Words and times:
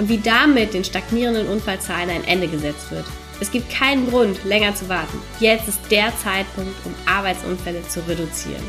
und 0.00 0.08
wie 0.08 0.18
damit 0.18 0.72
den 0.72 0.82
stagnierenden 0.82 1.46
Unfallzahlen 1.46 2.08
ein 2.08 2.24
Ende 2.24 2.48
gesetzt 2.48 2.90
wird. 2.90 3.04
Es 3.38 3.50
gibt 3.50 3.70
keinen 3.70 4.08
Grund, 4.08 4.42
länger 4.44 4.74
zu 4.74 4.88
warten. 4.88 5.20
Jetzt 5.40 5.68
ist 5.68 5.90
der 5.90 6.10
Zeitpunkt, 6.16 6.74
um 6.86 6.94
Arbeitsunfälle 7.06 7.82
zu 7.82 8.00
reduzieren. 8.08 8.62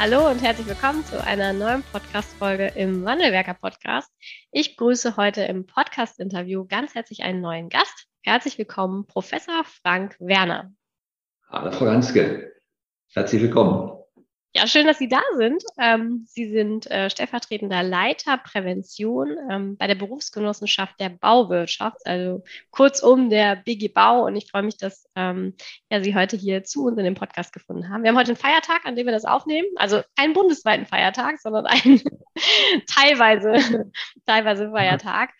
Hallo 0.00 0.28
und 0.28 0.42
herzlich 0.42 0.66
willkommen 0.66 1.04
zu 1.04 1.22
einer 1.24 1.52
neuen 1.52 1.84
Podcast-Folge 1.92 2.72
im 2.74 3.04
Wandelwerker 3.04 3.54
Podcast. 3.54 4.10
Ich 4.50 4.76
grüße 4.76 5.16
heute 5.16 5.42
im 5.42 5.66
Podcast-Interview 5.66 6.66
ganz 6.66 6.96
herzlich 6.96 7.22
einen 7.22 7.40
neuen 7.40 7.68
Gast. 7.68 8.06
Herzlich 8.22 8.58
willkommen, 8.58 9.06
Professor 9.06 9.62
Frank 9.62 10.16
Werner. 10.18 10.72
Hallo, 11.50 11.70
Frau 11.70 11.84
Ganske. 11.84 12.52
Herzlich 13.12 13.42
willkommen. 13.42 13.99
Ja, 14.52 14.66
schön, 14.66 14.84
dass 14.84 14.98
Sie 14.98 15.08
da 15.08 15.20
sind. 15.36 15.62
Ähm, 15.78 16.26
Sie 16.26 16.50
sind 16.50 16.90
äh, 16.90 17.08
stellvertretender 17.08 17.84
Leiter 17.84 18.36
Prävention 18.36 19.36
ähm, 19.48 19.76
bei 19.76 19.86
der 19.86 19.94
Berufsgenossenschaft 19.94 20.98
der 20.98 21.10
Bauwirtschaft, 21.10 22.04
also 22.04 22.42
kurzum 22.70 23.30
der 23.30 23.54
BG 23.54 23.88
Bau. 23.88 24.26
Und 24.26 24.34
ich 24.34 24.50
freue 24.50 24.64
mich, 24.64 24.76
dass 24.76 25.08
ähm, 25.14 25.54
ja, 25.88 26.02
Sie 26.02 26.16
heute 26.16 26.36
hier 26.36 26.64
zu 26.64 26.84
uns 26.84 26.98
in 26.98 27.04
dem 27.04 27.14
Podcast 27.14 27.52
gefunden 27.52 27.90
haben. 27.90 28.02
Wir 28.02 28.10
haben 28.10 28.18
heute 28.18 28.30
einen 28.30 28.38
Feiertag, 28.38 28.86
an 28.86 28.96
dem 28.96 29.06
wir 29.06 29.12
das 29.12 29.24
aufnehmen. 29.24 29.68
Also 29.76 30.02
keinen 30.16 30.32
bundesweiten 30.32 30.84
Feiertag, 30.84 31.38
sondern 31.40 31.66
einen 31.66 32.02
teilweise, 32.92 33.88
teilweise 34.26 34.68
Feiertag. 34.72 35.30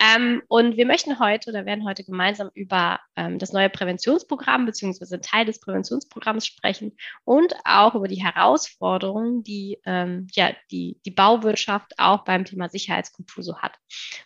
Ähm, 0.00 0.42
und 0.48 0.78
wir 0.78 0.86
möchten 0.86 1.18
heute 1.20 1.50
oder 1.50 1.66
werden 1.66 1.84
heute 1.84 2.04
gemeinsam 2.04 2.50
über 2.54 3.00
ähm, 3.16 3.38
das 3.38 3.52
neue 3.52 3.68
Präventionsprogramm 3.68 4.64
beziehungsweise 4.64 5.20
Teil 5.20 5.44
des 5.44 5.60
Präventionsprogramms 5.60 6.46
sprechen 6.46 6.96
und 7.24 7.54
auch 7.64 7.94
über 7.94 8.08
die 8.08 8.22
Herausforderungen, 8.22 9.42
die 9.42 9.78
ähm, 9.84 10.26
ja, 10.32 10.52
die, 10.70 10.98
die 11.04 11.10
Bauwirtschaft 11.10 11.92
auch 11.98 12.24
beim 12.24 12.46
Thema 12.46 12.70
Sicherheitskultur 12.70 13.44
so 13.44 13.58
hat. 13.58 13.72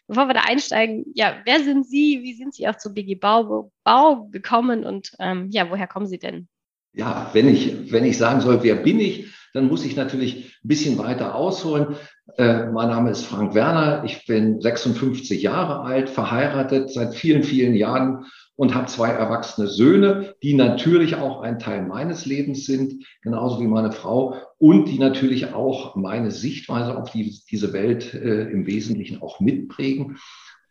Bevor 0.06 0.28
wir 0.28 0.34
da 0.34 0.42
einsteigen, 0.42 1.06
ja, 1.12 1.40
wer 1.44 1.58
sind 1.64 1.84
Sie? 1.86 2.22
Wie 2.22 2.34
sind 2.34 2.54
Sie 2.54 2.68
auch 2.68 2.76
zu 2.76 2.94
BG 2.94 3.16
Bau, 3.16 3.72
Bau 3.82 4.28
gekommen 4.30 4.84
und 4.84 5.10
ähm, 5.18 5.48
ja, 5.50 5.68
woher 5.70 5.88
kommen 5.88 6.06
Sie 6.06 6.20
denn? 6.20 6.46
Ja, 6.92 7.30
wenn 7.32 7.48
ich, 7.48 7.90
wenn 7.90 8.04
ich 8.04 8.16
sagen 8.16 8.40
soll, 8.40 8.62
wer 8.62 8.76
bin 8.76 9.00
ich, 9.00 9.34
dann 9.54 9.68
muss 9.68 9.84
ich 9.84 9.96
natürlich 9.96 10.58
ein 10.62 10.68
bisschen 10.68 10.98
weiter 10.98 11.34
ausholen. 11.34 11.94
Äh, 12.36 12.66
mein 12.66 12.88
Name 12.88 13.10
ist 13.10 13.24
Frank 13.24 13.54
Werner, 13.54 14.02
ich 14.04 14.26
bin 14.26 14.60
56 14.60 15.40
Jahre 15.40 15.80
alt, 15.80 16.10
verheiratet 16.10 16.90
seit 16.90 17.14
vielen, 17.14 17.44
vielen 17.44 17.74
Jahren 17.74 18.26
und 18.56 18.74
habe 18.74 18.86
zwei 18.86 19.10
erwachsene 19.10 19.68
Söhne, 19.68 20.34
die 20.42 20.54
natürlich 20.54 21.14
auch 21.14 21.40
ein 21.40 21.60
Teil 21.60 21.82
meines 21.86 22.26
Lebens 22.26 22.66
sind, 22.66 23.04
genauso 23.22 23.60
wie 23.60 23.68
meine 23.68 23.92
Frau 23.92 24.36
und 24.58 24.86
die 24.86 24.98
natürlich 24.98 25.54
auch 25.54 25.94
meine 25.94 26.32
Sichtweise 26.32 26.98
auf 26.98 27.12
die, 27.12 27.38
diese 27.48 27.72
Welt 27.72 28.12
äh, 28.12 28.50
im 28.50 28.66
Wesentlichen 28.66 29.22
auch 29.22 29.38
mitprägen. 29.38 30.18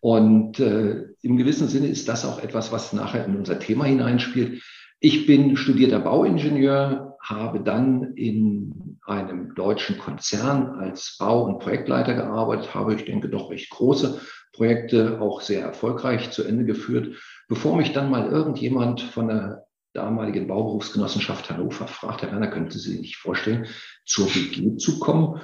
Und 0.02 0.60
äh, 0.60 1.06
im 1.22 1.38
gewissen 1.38 1.70
Sinne 1.70 1.88
ist 1.88 2.10
das 2.10 2.26
auch 2.26 2.44
etwas, 2.44 2.74
was 2.74 2.92
nachher 2.92 3.26
in 3.26 3.38
unser 3.38 3.60
Thema 3.60 3.86
hineinspielt. 3.86 4.62
Ich 5.00 5.26
bin 5.26 5.56
studierter 5.56 6.00
Bauingenieur, 6.00 7.13
habe 7.24 7.62
dann 7.62 8.14
in 8.16 9.00
einem 9.06 9.56
deutschen 9.56 9.98
Konzern 9.98 10.72
als 10.80 11.16
Bau- 11.18 11.46
und 11.46 11.60
Projektleiter 11.60 12.14
gearbeitet, 12.14 12.76
habe, 12.76 12.96
ich 12.96 13.06
denke, 13.06 13.30
doch 13.30 13.50
recht 13.50 13.70
große 13.70 14.22
Projekte 14.52 15.20
auch 15.22 15.42
sehr 15.42 15.62
erfolgreich 15.62 16.32
zu 16.32 16.44
Ende 16.44 16.66
geführt, 16.66 17.16
bevor 17.48 17.78
mich 17.78 17.94
dann 17.94 18.12
mal 18.12 18.30
irgendjemand 18.30 19.02
von 19.02 19.30
der 19.30 19.66
damaligen 19.94 20.48
Bauberufsgenossenschaft 20.48 21.50
Hannover 21.50 21.88
fragt, 21.88 22.24
Herr 22.24 22.32
Werner, 22.32 22.48
könnten 22.48 22.72
Sie 22.72 22.80
sich 22.80 23.00
nicht 23.00 23.16
vorstellen, 23.16 23.68
zur 24.06 24.28
BG 24.28 24.78
zu 24.78 25.00
kommen? 25.00 25.40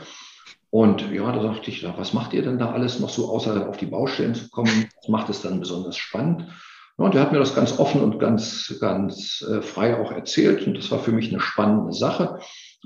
Und 0.71 1.11
ja, 1.11 1.31
da 1.31 1.41
sagte 1.41 1.71
ich, 1.71 1.83
was 1.83 2.13
macht 2.13 2.33
ihr 2.33 2.43
denn 2.43 2.59
da 2.59 2.71
alles 2.71 2.99
noch 2.99 3.09
so, 3.09 3.29
außer 3.29 3.67
auf 3.67 3.77
die 3.77 3.87
Baustellen 3.87 4.35
zu 4.35 4.49
kommen? 4.49 4.89
Was 4.97 5.07
macht 5.07 5.29
es 5.29 5.41
dann 5.41 5.59
besonders 5.59 5.97
spannend? 5.97 6.45
Und 7.05 7.15
er 7.15 7.21
hat 7.21 7.31
mir 7.31 7.39
das 7.39 7.55
ganz 7.55 7.79
offen 7.79 8.01
und 8.01 8.19
ganz, 8.19 8.75
ganz 8.81 9.41
äh, 9.49 9.61
frei 9.61 9.97
auch 9.97 10.11
erzählt. 10.11 10.67
Und 10.67 10.77
das 10.77 10.91
war 10.91 10.99
für 10.99 11.13
mich 11.13 11.31
eine 11.31 11.39
spannende 11.39 11.93
Sache. 11.93 12.39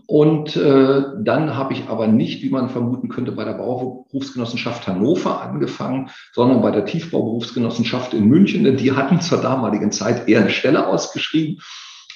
Und 0.05 0.55
äh, 0.55 1.03
dann 1.19 1.55
habe 1.55 1.73
ich 1.73 1.87
aber 1.87 2.07
nicht, 2.07 2.43
wie 2.43 2.49
man 2.49 2.69
vermuten 2.69 3.09
könnte, 3.09 3.31
bei 3.31 3.43
der 3.43 3.53
Bauberufsgenossenschaft 3.53 4.87
Hannover 4.87 5.41
angefangen, 5.41 6.09
sondern 6.31 6.61
bei 6.61 6.71
der 6.71 6.85
Tiefbauberufsgenossenschaft 6.85 8.13
in 8.13 8.27
München, 8.27 8.63
denn 8.63 8.77
die 8.77 8.91
hatten 8.91 9.19
zur 9.19 9.41
damaligen 9.41 9.91
Zeit 9.91 10.27
eher 10.27 10.41
eine 10.41 10.49
Stelle 10.51 10.87
ausgeschrieben. 10.87 11.61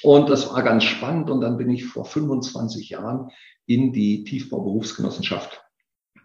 Und 0.02 0.30
das 0.30 0.52
war 0.52 0.62
ganz 0.62 0.84
spannend. 0.84 1.30
Und 1.30 1.40
dann 1.40 1.56
bin 1.56 1.70
ich 1.70 1.84
vor 1.84 2.04
25 2.04 2.90
Jahren 2.90 3.30
in 3.66 3.92
die 3.92 4.22
Tiefbauberufsgenossenschaft 4.22 5.62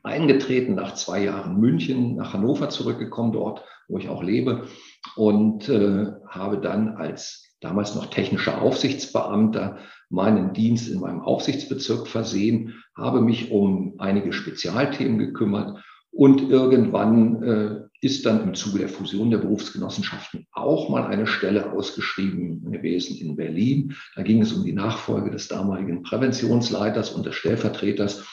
eingetreten, 0.03 0.75
nach 0.75 0.93
zwei 0.95 1.23
Jahren 1.23 1.59
München, 1.59 2.15
nach 2.15 2.33
Hannover 2.33 2.69
zurückgekommen, 2.69 3.31
dort, 3.31 3.63
wo 3.87 3.97
ich 3.97 4.09
auch 4.09 4.23
lebe 4.23 4.67
und 5.15 5.69
äh, 5.69 6.07
habe 6.27 6.59
dann 6.59 6.89
als 6.95 7.55
damals 7.59 7.95
noch 7.95 8.07
technischer 8.07 8.61
Aufsichtsbeamter 8.61 9.77
meinen 10.09 10.53
Dienst 10.53 10.89
in 10.89 10.99
meinem 10.99 11.21
Aufsichtsbezirk 11.21 12.07
versehen, 12.07 12.83
habe 12.95 13.21
mich 13.21 13.51
um 13.51 13.95
einige 13.97 14.33
Spezialthemen 14.33 15.17
gekümmert 15.17 15.83
und 16.11 16.49
irgendwann 16.49 17.43
äh, 17.43 17.75
ist 18.05 18.25
dann 18.25 18.43
im 18.43 18.53
Zuge 18.53 18.79
der 18.79 18.89
Fusion 18.89 19.31
der 19.31 19.39
Berufsgenossenschaften 19.39 20.45
auch 20.51 20.89
mal 20.89 21.07
eine 21.07 21.25
Stelle 21.25 21.71
ausgeschrieben 21.71 22.71
gewesen 22.71 23.17
in 23.17 23.35
Berlin. 23.35 23.95
Da 24.15 24.21
ging 24.21 24.41
es 24.41 24.53
um 24.53 24.63
die 24.63 24.73
Nachfolge 24.73 25.31
des 25.31 25.47
damaligen 25.47 26.03
Präventionsleiters 26.03 27.11
und 27.11 27.25
des 27.25 27.35
Stellvertreters. 27.35 28.27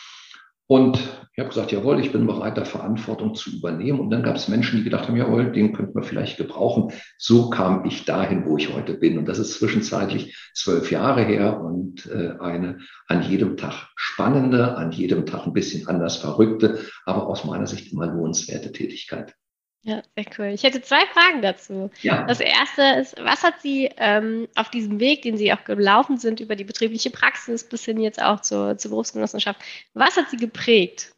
Und 0.70 0.98
ich 1.32 1.38
habe 1.40 1.48
gesagt, 1.48 1.72
jawohl, 1.72 1.98
ich 1.98 2.12
bin 2.12 2.28
bereit, 2.28 2.56
da 2.56 2.64
Verantwortung 2.64 3.34
zu 3.34 3.50
übernehmen. 3.50 3.98
Und 3.98 4.10
dann 4.10 4.22
gab 4.22 4.36
es 4.36 4.46
Menschen, 4.46 4.78
die 4.78 4.84
gedacht 4.84 5.08
haben, 5.08 5.16
jawohl, 5.16 5.50
den 5.50 5.72
könnten 5.72 5.96
wir 5.96 6.04
vielleicht 6.04 6.36
gebrauchen. 6.36 6.92
So 7.18 7.50
kam 7.50 7.84
ich 7.86 8.04
dahin, 8.04 8.46
wo 8.46 8.56
ich 8.56 8.72
heute 8.72 8.94
bin. 8.94 9.18
Und 9.18 9.26
das 9.26 9.40
ist 9.40 9.54
zwischenzeitlich 9.54 10.36
zwölf 10.54 10.92
Jahre 10.92 11.24
her 11.24 11.60
und 11.60 12.06
äh, 12.06 12.34
eine 12.38 12.78
an 13.08 13.28
jedem 13.28 13.56
Tag 13.56 13.88
spannende, 13.96 14.76
an 14.76 14.92
jedem 14.92 15.26
Tag 15.26 15.44
ein 15.44 15.54
bisschen 15.54 15.88
anders 15.88 16.18
verrückte, 16.18 16.78
aber 17.04 17.26
aus 17.26 17.44
meiner 17.44 17.66
Sicht 17.66 17.92
immer 17.92 18.06
lohnenswerte 18.06 18.70
Tätigkeit. 18.70 19.34
Ja, 19.82 20.02
sehr 20.14 20.26
cool. 20.38 20.46
Ich 20.54 20.62
hätte 20.62 20.82
zwei 20.82 21.06
Fragen 21.06 21.40
dazu. 21.40 21.90
Ja. 22.02 22.26
Das 22.26 22.40
erste 22.40 22.82
ist, 23.00 23.16
was 23.18 23.42
hat 23.42 23.62
Sie 23.62 23.90
ähm, 23.96 24.46
auf 24.54 24.70
diesem 24.70 25.00
Weg, 25.00 25.22
den 25.22 25.38
Sie 25.38 25.52
auch 25.52 25.64
gelaufen 25.64 26.18
sind, 26.18 26.40
über 26.40 26.54
die 26.54 26.64
betriebliche 26.64 27.10
Praxis 27.10 27.64
bis 27.64 27.84
hin 27.86 27.98
jetzt 27.98 28.20
auch 28.20 28.40
zur, 28.40 28.76
zur 28.76 28.90
Berufsgenossenschaft, 28.90 29.60
was 29.94 30.16
hat 30.16 30.28
Sie 30.28 30.36
geprägt? 30.36 31.12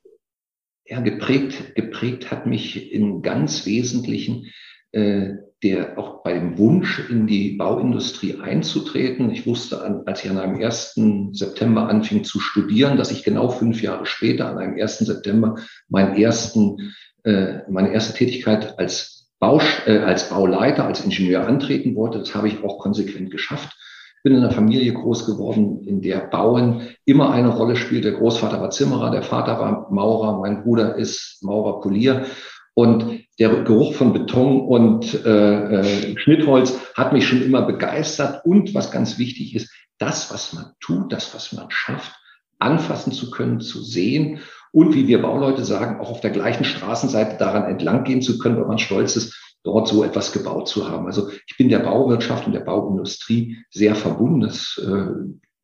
Ja, 0.84 1.00
geprägt, 1.00 1.75
geprägt 1.75 2.31
hat 2.31 2.47
mich 2.47 2.93
in 2.93 3.23
ganz 3.23 3.67
Wesentlichen 3.67 4.53
äh, 4.93 5.37
der 5.62 5.97
auch 5.97 6.23
bei 6.23 6.34
dem 6.34 6.59
Wunsch, 6.59 7.09
in 7.09 7.27
die 7.27 7.53
Bauindustrie 7.53 8.41
einzutreten. 8.41 9.31
Ich 9.31 9.47
wusste, 9.47 9.83
an, 9.83 10.03
als 10.06 10.25
ich 10.25 10.31
an 10.31 10.39
einem 10.39 10.62
1. 10.62 11.00
September 11.33 11.89
anfing 11.89 12.25
zu 12.25 12.41
studieren, 12.41 12.97
dass 12.97 13.12
ich 13.12 13.23
genau 13.23 13.49
fünf 13.49 13.81
Jahre 13.81 14.05
später, 14.06 14.49
an 14.49 14.59
einem 14.59 14.81
1. 14.81 14.99
September, 14.99 15.56
meinen 15.89 16.17
ersten 16.17 16.94
äh, 17.25 17.61
meine 17.69 17.93
erste 17.93 18.15
Tätigkeit 18.15 18.79
als, 18.79 19.23
Bausch, 19.39 19.83
äh, 19.87 19.99
als 19.99 20.29
Bauleiter, 20.29 20.87
als 20.87 21.05
Ingenieur 21.05 21.47
antreten 21.47 21.97
wollte. 21.97 22.21
Das 22.21 22.35
habe 22.35 22.49
ich 22.49 22.63
auch 22.63 22.79
konsequent 22.79 23.31
geschafft. 23.31 23.77
Ich 24.17 24.23
bin 24.23 24.35
in 24.35 24.45
einer 24.45 24.53
Familie 24.53 24.93
groß 24.93 25.27
geworden, 25.27 25.83
in 25.85 26.01
der 26.01 26.19
Bauen 26.19 26.91
immer 27.05 27.33
eine 27.33 27.49
Rolle 27.49 27.75
spielt. 27.75 28.05
Der 28.05 28.13
Großvater 28.13 28.61
war 28.61 28.71
Zimmerer, 28.71 29.11
der 29.11 29.23
Vater 29.23 29.59
war 29.59 29.91
Maurer, 29.91 30.39
mein 30.39 30.63
Bruder 30.63 30.95
ist 30.95 31.43
Maurer 31.43 31.81
Polier. 31.81 32.27
Und 32.75 33.25
der 33.41 33.65
Geruch 33.65 33.95
von 33.95 34.13
Beton 34.13 34.61
und 34.61 35.13
äh, 35.27 35.81
äh, 35.81 36.19
Schnittholz 36.19 36.79
hat 36.95 37.13
mich 37.13 37.27
schon 37.27 37.43
immer 37.43 37.63
begeistert. 37.63 38.45
Und 38.45 38.75
was 38.75 38.93
ganz 38.93 39.19
wichtig 39.19 39.57
ist, 39.57 39.73
das, 39.99 40.33
was 40.33 40.53
man 40.53 40.73
tut, 40.81 41.13
das, 41.13 41.35
was 41.35 41.53
man 41.53 41.67
schafft, 41.71 42.13
anfassen 42.61 43.13
zu 43.13 43.31
können, 43.31 43.61
zu 43.61 43.83
sehen 43.83 44.41
und 44.73 44.95
wie 44.95 45.07
wir 45.07 45.23
Bauleute 45.23 45.65
sagen, 45.65 46.01
auch 46.01 46.11
auf 46.11 46.21
der 46.21 46.31
gleichen 46.31 46.65
Straßenseite 46.65 47.37
daran 47.39 47.65
entlang 47.65 48.05
gehen 48.05 48.23
zu 48.23 48.39
können, 48.39 48.57
weil 48.57 48.67
man 48.67 48.79
stolz 48.79 49.17
ist, 49.17 49.39
dort 49.65 49.87
so 49.87 50.03
etwas 50.03 50.33
gebaut 50.33 50.69
zu 50.69 50.91
haben. 50.91 51.07
Also 51.07 51.31
ich 51.47 51.57
bin 51.57 51.69
der 51.69 51.81
Bauwirtschaft 51.81 52.47
und 52.47 52.53
der 52.53 52.61
Bauindustrie 52.61 53.59
sehr 53.71 53.95
verbunden. 53.95 54.41
Das 54.41 54.81
äh, 54.85 55.07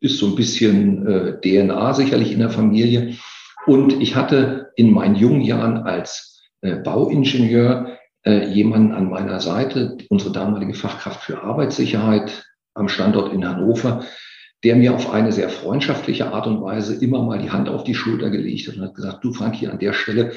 ist 0.00 0.18
so 0.18 0.26
ein 0.26 0.36
bisschen 0.36 1.06
äh, 1.06 1.40
DNA 1.40 1.94
sicherlich 1.94 2.32
in 2.32 2.38
der 2.38 2.50
Familie. 2.50 3.16
Und 3.66 4.00
ich 4.00 4.14
hatte 4.14 4.70
in 4.76 4.92
meinen 4.92 5.16
jungen 5.16 5.40
Jahren 5.40 5.78
als 5.78 6.44
äh, 6.60 6.76
Bauingenieur 6.76 7.98
äh, 8.24 8.46
jemanden 8.48 8.92
an 8.92 9.10
meiner 9.10 9.40
Seite, 9.40 9.96
unsere 10.10 10.32
damalige 10.32 10.74
Fachkraft 10.74 11.22
für 11.22 11.42
Arbeitssicherheit 11.42 12.44
am 12.74 12.88
Standort 12.88 13.32
in 13.32 13.48
Hannover, 13.48 14.04
der 14.64 14.76
mir 14.76 14.94
auf 14.94 15.10
eine 15.10 15.32
sehr 15.32 15.48
freundschaftliche 15.48 16.32
Art 16.32 16.46
und 16.46 16.62
Weise 16.62 16.94
immer 16.94 17.22
mal 17.22 17.38
die 17.38 17.50
Hand 17.50 17.68
auf 17.68 17.84
die 17.84 17.94
Schulter 17.94 18.30
gelegt 18.30 18.68
hat 18.68 18.76
und 18.76 18.82
hat 18.82 18.94
gesagt, 18.94 19.24
du 19.24 19.32
Frank, 19.32 19.54
hier 19.54 19.72
an 19.72 19.78
der 19.78 19.92
Stelle, 19.92 20.32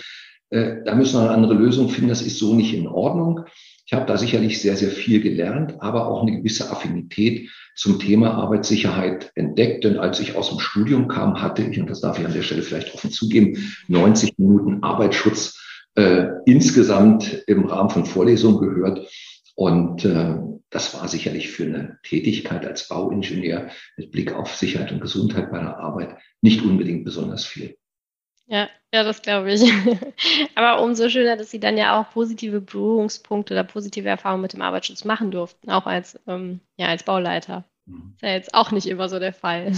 äh, 0.51 0.77
da 0.85 0.95
müssen 0.95 1.15
wir 1.15 1.21
eine 1.21 1.31
andere 1.31 1.53
Lösung 1.53 1.89
finden, 1.89 2.09
das 2.09 2.21
ist 2.21 2.37
so 2.37 2.53
nicht 2.53 2.73
in 2.73 2.87
Ordnung. 2.87 3.41
Ich 3.85 3.93
habe 3.93 4.05
da 4.05 4.17
sicherlich 4.17 4.61
sehr, 4.61 4.77
sehr 4.77 4.89
viel 4.89 5.21
gelernt, 5.21 5.75
aber 5.79 6.07
auch 6.07 6.21
eine 6.21 6.37
gewisse 6.37 6.69
Affinität 6.69 7.49
zum 7.75 7.99
Thema 7.99 8.35
Arbeitssicherheit 8.35 9.31
entdeckt. 9.35 9.83
Denn 9.83 9.97
als 9.97 10.19
ich 10.19 10.35
aus 10.35 10.49
dem 10.49 10.59
Studium 10.59 11.07
kam, 11.07 11.41
hatte 11.41 11.63
ich, 11.63 11.79
und 11.79 11.89
das 11.89 11.99
darf 11.99 12.19
ich 12.19 12.25
an 12.25 12.33
der 12.33 12.43
Stelle 12.43 12.61
vielleicht 12.61 12.93
offen 12.93 13.11
zugeben, 13.11 13.73
90 13.87 14.37
Minuten 14.37 14.83
Arbeitsschutz 14.83 15.59
äh, 15.95 16.27
insgesamt 16.45 17.43
im 17.47 17.65
Rahmen 17.65 17.89
von 17.89 18.05
Vorlesungen 18.05 18.59
gehört. 18.59 19.07
Und 19.55 20.05
äh, 20.05 20.35
das 20.71 20.93
war 20.93 21.07
sicherlich 21.07 21.51
für 21.51 21.65
eine 21.65 21.99
Tätigkeit 22.03 22.65
als 22.65 22.87
Bauingenieur 22.87 23.69
mit 23.97 24.11
Blick 24.11 24.33
auf 24.33 24.55
Sicherheit 24.55 24.91
und 24.91 25.01
Gesundheit 25.01 25.51
bei 25.51 25.59
der 25.59 25.77
Arbeit 25.77 26.17
nicht 26.41 26.63
unbedingt 26.63 27.05
besonders 27.05 27.45
viel. 27.45 27.77
Ja, 28.47 28.69
ja, 28.93 29.03
das 29.03 29.21
glaube 29.21 29.53
ich. 29.53 29.61
Aber 30.55 30.83
umso 30.83 31.09
schöner, 31.09 31.37
dass 31.37 31.51
Sie 31.51 31.59
dann 31.59 31.77
ja 31.77 31.99
auch 31.99 32.11
positive 32.11 32.59
Berührungspunkte 32.61 33.53
oder 33.53 33.63
positive 33.63 34.09
Erfahrungen 34.09 34.41
mit 34.41 34.53
dem 34.53 34.61
Arbeitsschutz 34.61 35.05
machen 35.05 35.31
durften, 35.31 35.69
auch 35.69 35.85
als, 35.85 36.19
ähm, 36.27 36.59
ja, 36.77 36.87
als 36.87 37.03
Bauleiter. 37.03 37.65
Mhm. 37.85 38.13
Ist 38.15 38.21
ja 38.21 38.29
jetzt 38.29 38.53
auch 38.53 38.71
nicht 38.71 38.87
immer 38.87 39.07
so 39.09 39.19
der 39.19 39.33
Fall. 39.33 39.73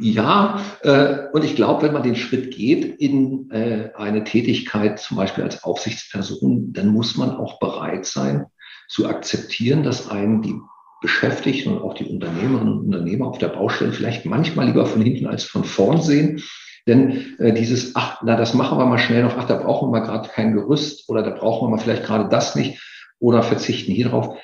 Ja, 0.00 0.60
äh, 0.82 1.28
und 1.32 1.44
ich 1.44 1.54
glaube, 1.54 1.82
wenn 1.82 1.92
man 1.92 2.02
den 2.02 2.16
Schritt 2.16 2.52
geht 2.52 2.84
in 3.00 3.48
äh, 3.52 3.90
eine 3.94 4.24
Tätigkeit, 4.24 4.98
zum 4.98 5.16
Beispiel 5.16 5.44
als 5.44 5.62
Aufsichtsperson, 5.62 6.72
dann 6.72 6.88
muss 6.88 7.16
man 7.16 7.30
auch 7.30 7.60
bereit 7.60 8.04
sein 8.04 8.46
zu 8.92 9.08
akzeptieren, 9.08 9.82
dass 9.82 10.10
einen 10.10 10.42
die 10.42 10.54
Beschäftigten 11.00 11.72
und 11.72 11.82
auch 11.82 11.94
die 11.94 12.04
Unternehmerinnen 12.04 12.72
und 12.74 12.84
Unternehmer 12.86 13.26
auf 13.26 13.38
der 13.38 13.48
Baustelle 13.48 13.92
vielleicht 13.92 14.24
manchmal 14.26 14.66
lieber 14.66 14.86
von 14.86 15.02
hinten 15.02 15.26
als 15.26 15.44
von 15.44 15.64
vorn 15.64 16.00
sehen. 16.00 16.42
Denn 16.86 17.36
äh, 17.38 17.52
dieses, 17.52 17.96
ach, 17.96 18.20
na, 18.22 18.36
das 18.36 18.54
machen 18.54 18.78
wir 18.78 18.86
mal 18.86 18.98
schnell 18.98 19.22
noch, 19.22 19.36
ach, 19.36 19.46
da 19.46 19.56
brauchen 19.56 19.88
wir 19.88 20.00
mal 20.00 20.06
gerade 20.06 20.28
kein 20.28 20.52
Gerüst 20.52 21.08
oder 21.08 21.22
da 21.22 21.30
brauchen 21.30 21.66
wir 21.66 21.70
mal 21.70 21.82
vielleicht 21.82 22.04
gerade 22.04 22.28
das 22.28 22.54
nicht 22.54 22.80
oder 23.18 23.42
verzichten 23.42 23.92
hier 23.92 24.08
drauf. 24.10 24.36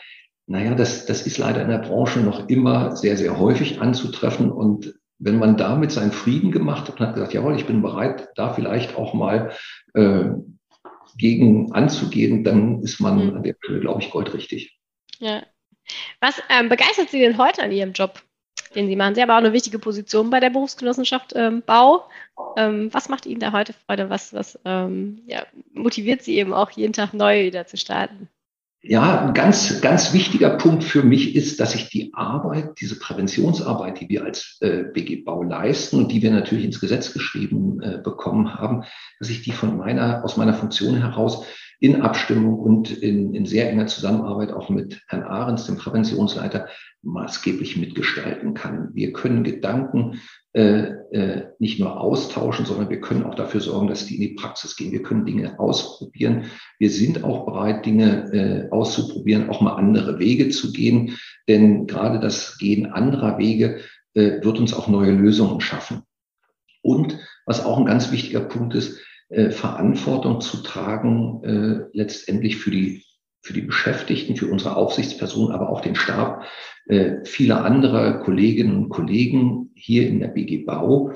Naja, 0.46 0.74
das, 0.74 1.04
das 1.04 1.26
ist 1.26 1.38
leider 1.38 1.62
in 1.62 1.68
der 1.68 1.78
Branche 1.78 2.20
noch 2.20 2.48
immer 2.48 2.96
sehr, 2.96 3.16
sehr 3.16 3.38
häufig 3.38 3.80
anzutreffen. 3.80 4.50
Und 4.50 4.94
wenn 5.18 5.38
man 5.38 5.56
damit 5.56 5.92
seinen 5.92 6.12
Frieden 6.12 6.52
gemacht 6.52 6.88
hat 6.88 6.98
und 7.00 7.06
hat 7.06 7.14
gesagt, 7.14 7.34
jawohl, 7.34 7.56
ich 7.56 7.66
bin 7.66 7.82
bereit, 7.82 8.28
da 8.34 8.54
vielleicht 8.54 8.96
auch 8.96 9.14
mal 9.14 9.50
äh, 9.94 10.30
gegen 11.16 11.72
anzugehen, 11.72 12.44
dann 12.44 12.82
ist 12.82 13.00
man 13.00 13.30
mhm. 13.30 13.36
an 13.36 13.42
der 13.42 13.56
Stelle, 13.58 13.80
glaube 13.80 14.02
ich, 14.02 14.10
goldrichtig. 14.10 14.78
Ja. 15.18 15.42
Was 16.20 16.40
ähm, 16.50 16.68
begeistert 16.68 17.10
Sie 17.10 17.20
denn 17.20 17.38
heute 17.38 17.62
an 17.62 17.72
Ihrem 17.72 17.92
Job, 17.92 18.22
den 18.74 18.88
Sie 18.88 18.96
machen? 18.96 19.14
Sie 19.14 19.22
haben 19.22 19.30
auch 19.30 19.36
eine 19.36 19.52
wichtige 19.52 19.78
Position 19.78 20.30
bei 20.30 20.40
der 20.40 20.50
Berufsgenossenschaft 20.50 21.32
ähm, 21.34 21.62
Bau. 21.64 22.08
Ähm, 22.56 22.92
was 22.92 23.08
macht 23.08 23.26
Ihnen 23.26 23.40
da 23.40 23.52
heute 23.52 23.72
Freude? 23.72 24.10
Was, 24.10 24.32
was 24.32 24.58
ähm, 24.64 25.22
ja, 25.26 25.46
motiviert 25.72 26.22
Sie 26.22 26.36
eben 26.36 26.52
auch 26.52 26.70
jeden 26.72 26.92
Tag 26.92 27.14
neu 27.14 27.46
wieder 27.46 27.66
zu 27.66 27.76
starten? 27.76 28.28
Ja, 28.80 29.26
ein 29.26 29.34
ganz, 29.34 29.80
ganz 29.80 30.12
wichtiger 30.12 30.50
Punkt 30.50 30.84
für 30.84 31.02
mich 31.02 31.34
ist, 31.34 31.58
dass 31.58 31.74
ich 31.74 31.88
die 31.88 32.14
Arbeit, 32.14 32.80
diese 32.80 32.96
Präventionsarbeit, 32.96 34.00
die 34.00 34.08
wir 34.08 34.24
als 34.24 34.56
äh, 34.60 34.84
BG 34.84 35.24
Bau 35.24 35.42
leisten 35.42 35.96
und 35.96 36.12
die 36.12 36.22
wir 36.22 36.30
natürlich 36.30 36.64
ins 36.64 36.78
Gesetz 36.78 37.12
geschrieben 37.12 37.82
äh, 37.82 37.98
bekommen 37.98 38.54
haben, 38.54 38.84
dass 39.18 39.30
ich 39.30 39.42
die 39.42 39.50
von 39.50 39.76
meiner, 39.76 40.24
aus 40.24 40.36
meiner 40.36 40.54
Funktion 40.54 40.96
heraus 40.96 41.44
in 41.80 42.02
Abstimmung 42.02 42.58
und 42.58 42.90
in, 42.90 43.34
in 43.34 43.46
sehr 43.46 43.70
enger 43.70 43.86
Zusammenarbeit 43.86 44.52
auch 44.52 44.68
mit 44.68 45.02
Herrn 45.06 45.22
Ahrens, 45.22 45.66
dem 45.66 45.76
Präventionsleiter, 45.76 46.68
maßgeblich 47.02 47.76
mitgestalten 47.76 48.54
kann. 48.54 48.90
Wir 48.94 49.12
können 49.12 49.44
Gedanken 49.44 50.20
äh, 50.52 50.90
äh, 51.12 51.46
nicht 51.60 51.78
nur 51.78 52.00
austauschen, 52.00 52.66
sondern 52.66 52.90
wir 52.90 53.00
können 53.00 53.22
auch 53.22 53.36
dafür 53.36 53.60
sorgen, 53.60 53.86
dass 53.86 54.06
die 54.06 54.16
in 54.16 54.22
die 54.22 54.34
Praxis 54.34 54.74
gehen. 54.74 54.90
Wir 54.90 55.02
können 55.02 55.24
Dinge 55.24 55.60
ausprobieren. 55.60 56.46
Wir 56.80 56.90
sind 56.90 57.22
auch 57.22 57.46
bereit, 57.46 57.86
Dinge 57.86 58.32
äh, 58.32 58.70
auszuprobieren, 58.70 59.48
auch 59.48 59.60
mal 59.60 59.76
andere 59.76 60.18
Wege 60.18 60.48
zu 60.48 60.72
gehen. 60.72 61.16
Denn 61.46 61.86
gerade 61.86 62.18
das 62.18 62.58
Gehen 62.58 62.86
anderer 62.86 63.38
Wege 63.38 63.78
äh, 64.14 64.42
wird 64.42 64.58
uns 64.58 64.74
auch 64.74 64.88
neue 64.88 65.12
Lösungen 65.12 65.60
schaffen. 65.60 66.02
Und 66.82 67.18
was 67.46 67.64
auch 67.64 67.78
ein 67.78 67.86
ganz 67.86 68.10
wichtiger 68.10 68.40
Punkt 68.40 68.74
ist, 68.74 68.98
äh, 69.28 69.50
Verantwortung 69.50 70.40
zu 70.40 70.62
tragen, 70.62 71.42
äh, 71.44 71.96
letztendlich 71.96 72.56
für 72.56 72.70
die, 72.70 73.04
für 73.42 73.52
die 73.52 73.62
Beschäftigten, 73.62 74.36
für 74.36 74.48
unsere 74.48 74.76
Aufsichtspersonen, 74.76 75.54
aber 75.54 75.70
auch 75.70 75.80
den 75.80 75.94
Stab 75.94 76.44
äh, 76.86 77.24
vieler 77.24 77.64
anderer 77.64 78.20
Kolleginnen 78.20 78.76
und 78.76 78.88
Kollegen 78.88 79.70
hier 79.74 80.08
in 80.08 80.20
der 80.20 80.28
BG 80.28 80.64
Bau, 80.64 81.12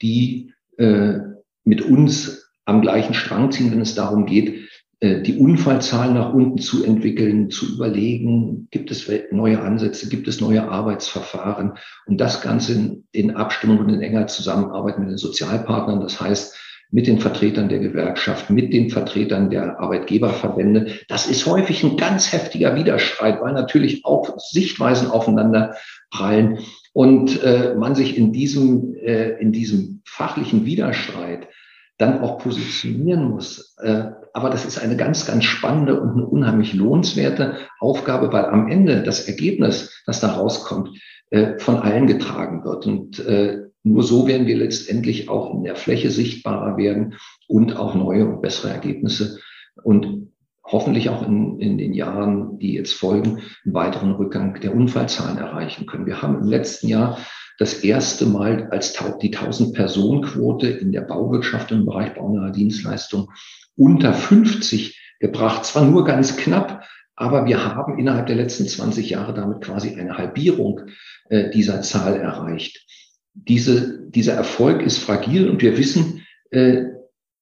die 0.00 0.52
äh, 0.78 1.18
mit 1.64 1.82
uns 1.82 2.52
am 2.64 2.80
gleichen 2.80 3.14
Strang 3.14 3.50
ziehen, 3.52 3.70
wenn 3.70 3.80
es 3.80 3.94
darum 3.94 4.26
geht, 4.26 4.68
äh, 5.02 5.22
die 5.22 5.36
Unfallzahlen 5.36 6.14
nach 6.14 6.32
unten 6.32 6.58
zu 6.58 6.84
entwickeln, 6.84 7.50
zu 7.50 7.74
überlegen, 7.74 8.68
gibt 8.70 8.90
es 8.90 9.10
neue 9.30 9.60
Ansätze, 9.60 10.08
gibt 10.08 10.28
es 10.28 10.40
neue 10.40 10.68
Arbeitsverfahren 10.68 11.74
und 12.06 12.20
das 12.20 12.40
Ganze 12.40 13.02
in 13.12 13.30
Abstimmung 13.32 13.78
und 13.78 13.88
in 13.88 14.00
enger 14.00 14.26
Zusammenarbeit 14.28 14.98
mit 14.98 15.08
den 15.08 15.18
Sozialpartnern. 15.18 16.00
Das 16.00 16.20
heißt, 16.20 16.56
mit 16.92 17.06
den 17.06 17.18
Vertretern 17.18 17.68
der 17.68 17.80
Gewerkschaft, 17.80 18.50
mit 18.50 18.72
den 18.72 18.90
Vertretern 18.90 19.50
der 19.50 19.80
Arbeitgeberverbände. 19.80 20.98
Das 21.08 21.26
ist 21.26 21.46
häufig 21.46 21.82
ein 21.82 21.96
ganz 21.96 22.32
heftiger 22.32 22.76
Widerstreit, 22.76 23.40
weil 23.40 23.54
natürlich 23.54 24.04
auch 24.04 24.38
Sichtweisen 24.38 25.10
aufeinander 25.10 25.74
prallen 26.10 26.58
und 26.92 27.42
äh, 27.42 27.74
man 27.74 27.94
sich 27.94 28.16
in 28.16 28.32
diesem, 28.32 28.94
äh, 28.94 29.30
in 29.40 29.52
diesem 29.52 30.02
fachlichen 30.04 30.66
Widerstreit 30.66 31.48
dann 31.96 32.20
auch 32.20 32.38
positionieren 32.38 33.30
muss. 33.30 33.74
Äh, 33.82 34.10
aber 34.34 34.50
das 34.50 34.66
ist 34.66 34.78
eine 34.78 34.96
ganz, 34.96 35.26
ganz 35.26 35.44
spannende 35.44 35.98
und 35.98 36.12
eine 36.12 36.26
unheimlich 36.26 36.74
lohnenswerte 36.74 37.56
Aufgabe, 37.80 38.32
weil 38.32 38.46
am 38.46 38.68
Ende 38.68 39.02
das 39.02 39.26
Ergebnis, 39.28 40.02
das 40.04 40.20
da 40.20 40.32
rauskommt, 40.32 40.90
äh, 41.30 41.58
von 41.58 41.76
allen 41.76 42.06
getragen 42.06 42.64
wird. 42.64 42.86
Und 42.86 43.18
äh, 43.20 43.71
nur 43.84 44.02
so 44.02 44.26
werden 44.26 44.46
wir 44.46 44.56
letztendlich 44.56 45.28
auch 45.28 45.52
in 45.54 45.64
der 45.64 45.76
Fläche 45.76 46.10
sichtbarer 46.10 46.76
werden 46.76 47.14
und 47.48 47.76
auch 47.76 47.94
neue 47.94 48.26
und 48.26 48.40
bessere 48.40 48.70
Ergebnisse 48.72 49.38
und 49.82 50.32
hoffentlich 50.64 51.10
auch 51.10 51.26
in, 51.26 51.58
in 51.58 51.78
den 51.78 51.92
Jahren, 51.92 52.58
die 52.58 52.74
jetzt 52.74 52.94
folgen, 52.94 53.40
einen 53.64 53.74
weiteren 53.74 54.12
Rückgang 54.12 54.60
der 54.60 54.74
Unfallzahlen 54.74 55.38
erreichen 55.38 55.86
können. 55.86 56.06
Wir 56.06 56.22
haben 56.22 56.40
im 56.40 56.48
letzten 56.48 56.88
Jahr 56.88 57.18
das 57.58 57.84
erste 57.84 58.26
Mal 58.26 58.68
als 58.70 58.92
die 59.20 59.34
1000-Personen-Quote 59.34 60.68
in 60.68 60.92
der 60.92 61.02
Bauwirtschaft 61.02 61.72
im 61.72 61.84
Bereich 61.84 62.14
baunaher 62.14 62.52
Dienstleistung 62.52 63.30
unter 63.76 64.14
50 64.14 64.98
gebracht. 65.20 65.64
Zwar 65.64 65.84
nur 65.84 66.04
ganz 66.04 66.36
knapp, 66.36 66.84
aber 67.16 67.46
wir 67.46 67.64
haben 67.64 67.98
innerhalb 67.98 68.26
der 68.26 68.36
letzten 68.36 68.66
20 68.66 69.10
Jahre 69.10 69.34
damit 69.34 69.60
quasi 69.60 69.94
eine 69.98 70.16
Halbierung 70.16 70.82
äh, 71.28 71.50
dieser 71.50 71.82
Zahl 71.82 72.16
erreicht 72.16 72.86
diese, 73.34 74.08
dieser 74.10 74.34
Erfolg 74.34 74.82
ist 74.82 74.98
fragil 74.98 75.48
und 75.48 75.62
wir 75.62 75.78
wissen, 75.78 76.22
äh, 76.50 76.84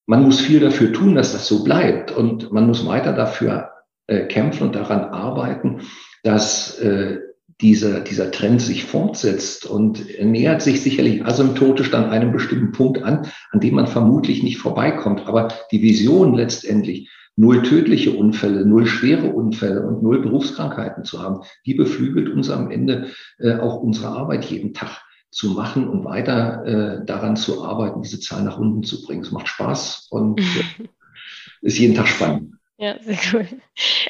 man 0.06 0.22
muss 0.22 0.40
viel 0.40 0.60
dafür 0.60 0.92
tun, 0.92 1.14
dass 1.14 1.32
das 1.32 1.46
so 1.46 1.62
bleibt 1.64 2.10
und 2.10 2.52
man 2.52 2.66
muss 2.66 2.86
weiter 2.86 3.12
dafür 3.12 3.70
äh, 4.06 4.26
kämpfen 4.26 4.64
und 4.64 4.74
daran 4.74 5.04
arbeiten, 5.04 5.82
dass 6.24 6.78
äh, 6.80 7.18
dieser, 7.60 8.00
dieser 8.00 8.30
Trend 8.30 8.62
sich 8.62 8.84
fortsetzt 8.84 9.66
und 9.66 10.04
nähert 10.20 10.62
sich 10.62 10.80
sicherlich 10.80 11.24
asymptotisch 11.24 11.90
dann 11.90 12.10
einem 12.10 12.32
bestimmten 12.32 12.72
Punkt 12.72 13.02
an, 13.02 13.26
an 13.50 13.60
dem 13.60 13.74
man 13.74 13.86
vermutlich 13.86 14.42
nicht 14.42 14.58
vorbeikommt. 14.58 15.26
Aber 15.26 15.48
die 15.70 15.82
Vision 15.82 16.34
letztendlich, 16.34 17.10
null 17.36 17.62
tödliche 17.62 18.12
Unfälle, 18.12 18.66
null 18.66 18.86
schwere 18.86 19.28
Unfälle 19.28 19.86
und 19.86 20.02
null 20.02 20.22
Berufskrankheiten 20.22 21.04
zu 21.04 21.22
haben, 21.22 21.42
die 21.66 21.74
beflügelt 21.74 22.28
uns 22.30 22.50
am 22.50 22.70
Ende 22.70 23.08
äh, 23.38 23.56
auch 23.56 23.76
unsere 23.76 24.08
Arbeit 24.08 24.46
jeden 24.46 24.74
Tag 24.74 25.02
zu 25.30 25.50
machen 25.50 25.88
und 25.88 26.04
weiter 26.04 26.64
äh, 26.64 27.04
daran 27.04 27.36
zu 27.36 27.64
arbeiten, 27.64 28.02
diese 28.02 28.20
Zahl 28.20 28.42
nach 28.42 28.58
unten 28.58 28.82
zu 28.82 29.02
bringen. 29.02 29.22
Es 29.22 29.30
macht 29.30 29.48
Spaß 29.48 30.08
und 30.10 30.40
äh, 30.40 30.84
ist 31.62 31.78
jeden 31.78 31.94
Tag 31.94 32.08
spannend. 32.08 32.54
Ja, 32.80 32.98
sehr 33.02 33.18
cool. 33.34 33.46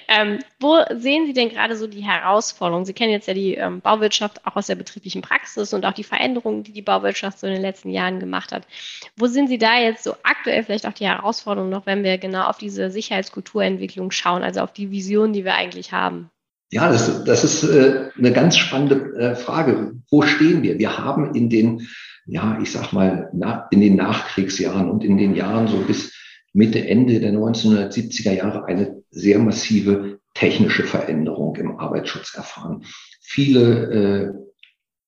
Ähm, 0.07 0.39
wo 0.61 0.77
sehen 0.95 1.27
Sie 1.27 1.33
denn 1.33 1.49
gerade 1.49 1.75
so 1.77 1.89
die 1.89 2.05
Herausforderungen? 2.05 2.85
Sie 2.85 2.93
kennen 2.93 3.11
jetzt 3.11 3.27
ja 3.27 3.35
die 3.35 3.57
ähm, 3.57 3.81
Bauwirtschaft 3.81 4.47
auch 4.47 4.55
aus 4.55 4.69
der 4.69 4.77
betrieblichen 4.77 5.23
Praxis 5.23 5.75
und 5.75 5.85
auch 5.85 5.93
die 5.93 6.05
Veränderungen, 6.05 6.63
die 6.63 6.73
die 6.73 6.81
Bauwirtschaft 6.81 7.41
so 7.41 7.49
in 7.49 7.55
den 7.55 7.63
letzten 7.63 7.91
Jahren 7.91 8.21
gemacht 8.21 8.53
hat. 8.53 8.69
Wo 9.17 9.27
sind 9.27 9.49
Sie 9.49 9.59
da 9.59 9.81
jetzt 9.81 10.05
so 10.05 10.15
aktuell 10.23 10.63
vielleicht 10.63 10.87
auch 10.87 10.93
die 10.93 11.09
Herausforderungen 11.09 11.73
noch, 11.73 11.87
wenn 11.87 12.05
wir 12.05 12.17
genau 12.19 12.45
auf 12.45 12.59
diese 12.59 12.93
Sicherheitskulturentwicklung 12.93 14.13
schauen, 14.13 14.45
also 14.45 14.61
auf 14.61 14.73
die 14.73 14.93
Vision, 14.93 15.33
die 15.33 15.45
wir 15.45 15.55
eigentlich 15.55 15.91
haben? 15.91 16.31
Ja, 16.71 16.91
das, 16.91 17.25
das 17.25 17.43
ist 17.43 17.65
äh, 17.65 18.11
eine 18.17 18.33
ganz 18.33 18.57
spannende 18.57 19.15
äh, 19.19 19.35
Frage. 19.35 19.95
Wo 20.09 20.23
stehen 20.23 20.63
wir? 20.63 20.79
Wir 20.79 20.99
haben 20.99 21.35
in 21.35 21.51
den, 21.51 21.89
ja, 22.27 22.59
ich 22.63 22.71
sag 22.71 22.93
mal, 22.93 23.29
na, 23.33 23.67
in 23.73 23.81
den 23.81 23.97
Nachkriegsjahren 23.97 24.89
und 24.89 25.03
in 25.03 25.17
den 25.17 25.35
Jahren 25.35 25.67
so 25.67 25.79
bis 25.79 26.13
Mitte, 26.53 26.87
Ende 26.87 27.19
der 27.19 27.33
1970er 27.33 28.33
Jahre 28.33 28.67
eine 28.67 29.03
sehr 29.11 29.39
massive 29.41 30.21
technische 30.35 30.85
Veränderung 30.85 31.57
im 31.57 31.77
Arbeitsschutz 31.79 32.35
erfahren. 32.35 32.85
Viele 33.21 33.91
äh, 33.91 34.33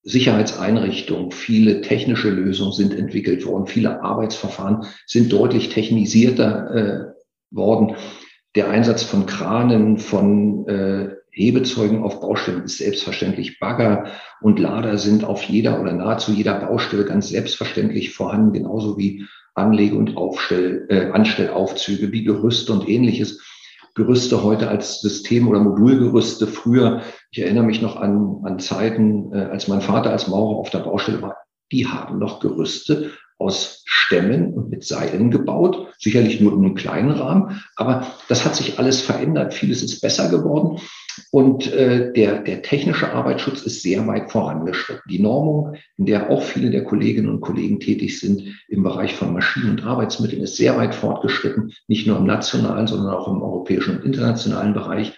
Sicherheitseinrichtungen, 0.03 1.31
viele 1.31 1.81
technische 1.81 2.31
Lösungen 2.31 2.73
sind 2.73 2.93
entwickelt 2.93 3.47
worden, 3.47 3.69
viele 3.69 4.03
Arbeitsverfahren 4.03 4.85
sind 5.07 5.33
deutlich 5.33 5.69
technisierter 5.69 6.75
äh, 6.75 7.55
worden. 7.55 7.95
Der 8.57 8.69
Einsatz 8.69 9.05
von 9.05 9.27
Kranen, 9.27 9.99
von 9.99 10.67
äh, 10.67 11.22
Hebezeugen 11.33 12.03
auf 12.03 12.21
Baustellen 12.21 12.65
ist 12.65 12.79
selbstverständlich. 12.79 13.59
Bagger 13.59 14.05
und 14.43 14.59
Lader 14.59 14.99
sind 14.99 15.25
auf 15.25 15.43
jeder 15.43 15.81
oder 15.81 15.93
nahezu 15.93 16.33
jeder 16.33 16.61
Baustelle 16.61 17.07
ganz 17.07 17.31
selbstverständlich 17.31 18.15
vorhanden, 18.15 18.53
genauso 18.53 18.99
wie 18.99 19.25
Anlege- 19.55 19.97
und 19.97 20.17
Aufstell, 20.17 20.87
äh, 20.91 21.11
Anstellaufzüge, 21.11 22.13
wie 22.13 22.25
Gerüste 22.25 22.73
und 22.73 22.89
ähnliches. 22.89 23.43
Gerüste 23.95 24.43
heute 24.43 24.69
als 24.69 25.01
System- 25.01 25.49
oder 25.49 25.61
Modulgerüste. 25.61 26.47
Früher, 26.47 27.03
ich 27.31 27.41
erinnere 27.41 27.65
mich 27.65 27.83
noch 27.83 27.97
an, 27.97 28.41
an 28.45 28.59
Zeiten, 28.59 29.33
äh, 29.33 29.45
als 29.45 29.69
mein 29.69 29.81
Vater 29.81 30.11
als 30.11 30.29
Maurer 30.29 30.57
auf 30.57 30.71
der 30.71 30.81
Baustelle 30.81 31.21
war, 31.23 31.37
die 31.73 31.87
haben 31.87 32.19
noch 32.19 32.41
Gerüste 32.41 33.11
aus 33.39 33.83
Stämmen 33.87 34.53
und 34.55 34.71
mit 34.71 34.85
Seilen 34.85 35.31
gebaut, 35.31 35.89
sicherlich 35.99 36.41
nur 36.41 36.53
in 36.53 36.65
einem 36.65 36.75
kleinen 36.75 37.11
Rahmen, 37.11 37.63
aber 37.77 38.07
das 38.29 38.45
hat 38.45 38.57
sich 38.57 38.79
alles 38.79 39.01
verändert, 39.01 39.55
vieles 39.55 39.83
ist 39.83 40.01
besser 40.01 40.29
geworden. 40.29 40.81
Und 41.31 41.71
äh, 41.73 42.13
der, 42.13 42.39
der 42.41 42.63
technische 42.63 43.13
Arbeitsschutz 43.13 43.63
ist 43.63 43.83
sehr 43.83 44.07
weit 44.07 44.31
vorangeschritten. 44.31 45.03
Die 45.11 45.19
Normung, 45.19 45.75
in 45.99 46.07
der 46.07 46.31
auch 46.31 46.43
viele 46.43 46.71
der 46.71 46.85
Kolleginnen 46.85 47.29
und 47.29 47.41
Kollegen 47.41 47.81
tätig 47.81 48.19
sind 48.19 48.43
im 48.69 48.83
Bereich 48.83 49.15
von 49.15 49.33
Maschinen 49.33 49.71
und 49.71 49.85
Arbeitsmitteln, 49.85 50.43
ist 50.43 50.57
sehr 50.57 50.77
weit 50.77 50.95
fortgeschritten, 50.95 51.73
nicht 51.87 52.07
nur 52.07 52.19
im 52.19 52.25
nationalen, 52.25 52.87
sondern 52.87 53.15
auch 53.15 53.29
im 53.29 53.43
europäischen 53.43 53.99
und 53.99 54.05
internationalen 54.05 54.73
Bereich. 54.73 55.17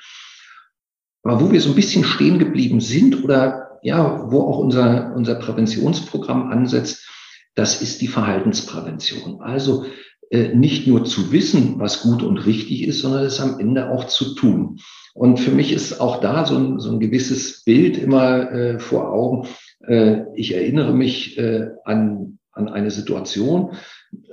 Aber 1.22 1.40
wo 1.40 1.52
wir 1.52 1.60
so 1.60 1.70
ein 1.70 1.76
bisschen 1.76 2.04
stehen 2.04 2.38
geblieben 2.38 2.80
sind 2.80 3.22
oder 3.24 3.78
ja, 3.82 4.30
wo 4.30 4.42
auch 4.42 4.58
unser, 4.58 5.14
unser 5.14 5.34
Präventionsprogramm 5.36 6.50
ansetzt, 6.50 7.08
das 7.54 7.82
ist 7.82 8.00
die 8.00 8.08
Verhaltensprävention. 8.08 9.40
Also 9.40 9.84
äh, 10.30 10.54
nicht 10.54 10.86
nur 10.86 11.04
zu 11.04 11.32
wissen, 11.32 11.78
was 11.78 12.02
gut 12.02 12.22
und 12.22 12.38
richtig 12.38 12.86
ist, 12.86 13.00
sondern 13.00 13.24
es 13.24 13.40
am 13.40 13.58
Ende 13.60 13.90
auch 13.90 14.04
zu 14.04 14.34
tun. 14.34 14.78
Und 15.14 15.38
für 15.38 15.52
mich 15.52 15.72
ist 15.72 16.00
auch 16.00 16.20
da 16.20 16.44
so 16.44 16.56
ein, 16.56 16.80
so 16.80 16.90
ein 16.90 17.00
gewisses 17.00 17.62
Bild 17.62 17.96
immer 17.98 18.50
äh, 18.50 18.78
vor 18.80 19.12
Augen. 19.12 19.46
Äh, 19.86 20.22
ich 20.34 20.54
erinnere 20.54 20.92
mich 20.92 21.38
äh, 21.38 21.68
an, 21.84 22.38
an 22.52 22.68
eine 22.68 22.90
Situation. 22.90 23.76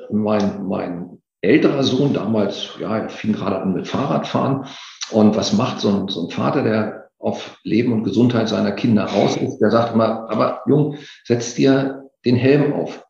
Mein, 0.09 0.65
mein 0.65 1.21
älterer 1.41 1.83
Sohn 1.83 2.13
damals, 2.13 2.69
ja, 2.79 2.97
er 2.97 3.09
fing 3.09 3.33
gerade 3.33 3.61
an 3.61 3.73
mit 3.73 3.87
Fahrradfahren. 3.87 4.65
Und 5.11 5.35
was 5.35 5.53
macht 5.53 5.81
so 5.81 5.89
ein, 5.89 6.07
so 6.07 6.25
ein 6.25 6.31
Vater, 6.31 6.63
der 6.63 7.09
auf 7.19 7.59
Leben 7.63 7.93
und 7.93 8.03
Gesundheit 8.03 8.49
seiner 8.49 8.71
Kinder 8.71 9.11
aus 9.13 9.37
ist? 9.37 9.59
Der 9.59 9.69
sagt 9.69 9.93
immer, 9.93 10.29
aber 10.29 10.61
Jung, 10.67 10.95
setz 11.25 11.53
dir 11.53 12.09
den 12.25 12.35
Helm 12.35 12.73
auf 12.73 13.05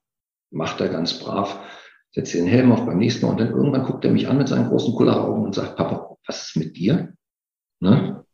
macht 0.52 0.82
er 0.82 0.90
ganz 0.90 1.20
brav, 1.20 1.60
setzt 2.12 2.34
den 2.34 2.46
Helm 2.46 2.72
auf 2.72 2.86
beim 2.86 2.98
nächsten 3.00 3.26
Mal 3.26 3.32
und 3.32 3.40
dann 3.40 3.52
irgendwann 3.52 3.86
guckt 3.86 4.06
er 4.06 4.12
mich 4.12 4.28
an 4.28 4.38
mit 4.38 4.48
seinen 4.48 4.70
großen 4.70 4.94
Kulleraugen 4.96 5.44
und 5.44 5.56
sagt, 5.56 5.78
Papa, 5.78 6.18
was 6.28 6.50
ist 6.50 6.58
mit 6.58 6.76
dir? 6.78 7.14
Ne? 7.80 8.26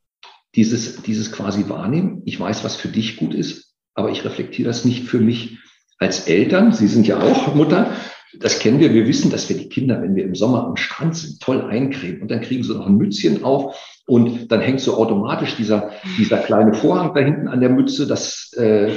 Dieses, 0.55 1.01
dieses 1.03 1.31
quasi 1.31 1.69
wahrnehmen, 1.69 2.23
ich 2.25 2.39
weiß, 2.39 2.63
was 2.63 2.75
für 2.75 2.87
dich 2.87 3.17
gut 3.17 3.33
ist, 3.33 3.75
aber 3.93 4.11
ich 4.11 4.25
reflektiere 4.25 4.67
das 4.67 4.85
nicht 4.85 5.03
für 5.03 5.19
mich 5.19 5.59
als 5.99 6.27
Eltern. 6.27 6.73
Sie 6.73 6.87
sind 6.87 7.07
ja 7.07 7.19
auch 7.21 7.53
Mutter. 7.55 7.91
Das 8.39 8.59
kennen 8.59 8.79
wir. 8.79 8.93
Wir 8.93 9.07
wissen, 9.07 9.31
dass 9.31 9.49
wir 9.49 9.57
die 9.57 9.69
Kinder, 9.69 10.01
wenn 10.01 10.15
wir 10.15 10.23
im 10.23 10.35
Sommer 10.35 10.65
am 10.65 10.75
Strand 10.75 11.15
sind, 11.15 11.39
toll 11.39 11.61
eincremen 11.61 12.21
und 12.21 12.29
dann 12.29 12.41
kriegen 12.41 12.63
sie 12.63 12.73
noch 12.73 12.87
ein 12.87 12.97
Mützchen 12.97 13.43
auf 13.43 13.96
und 14.07 14.51
dann 14.51 14.61
hängt 14.61 14.79
so 14.79 14.97
automatisch 14.97 15.55
dieser, 15.57 15.91
dieser 16.17 16.37
kleine 16.37 16.73
Vorhang 16.73 17.13
da 17.13 17.19
hinten 17.19 17.47
an 17.47 17.59
der 17.59 17.69
Mütze 17.69 18.07
das, 18.07 18.51
äh, 18.57 18.91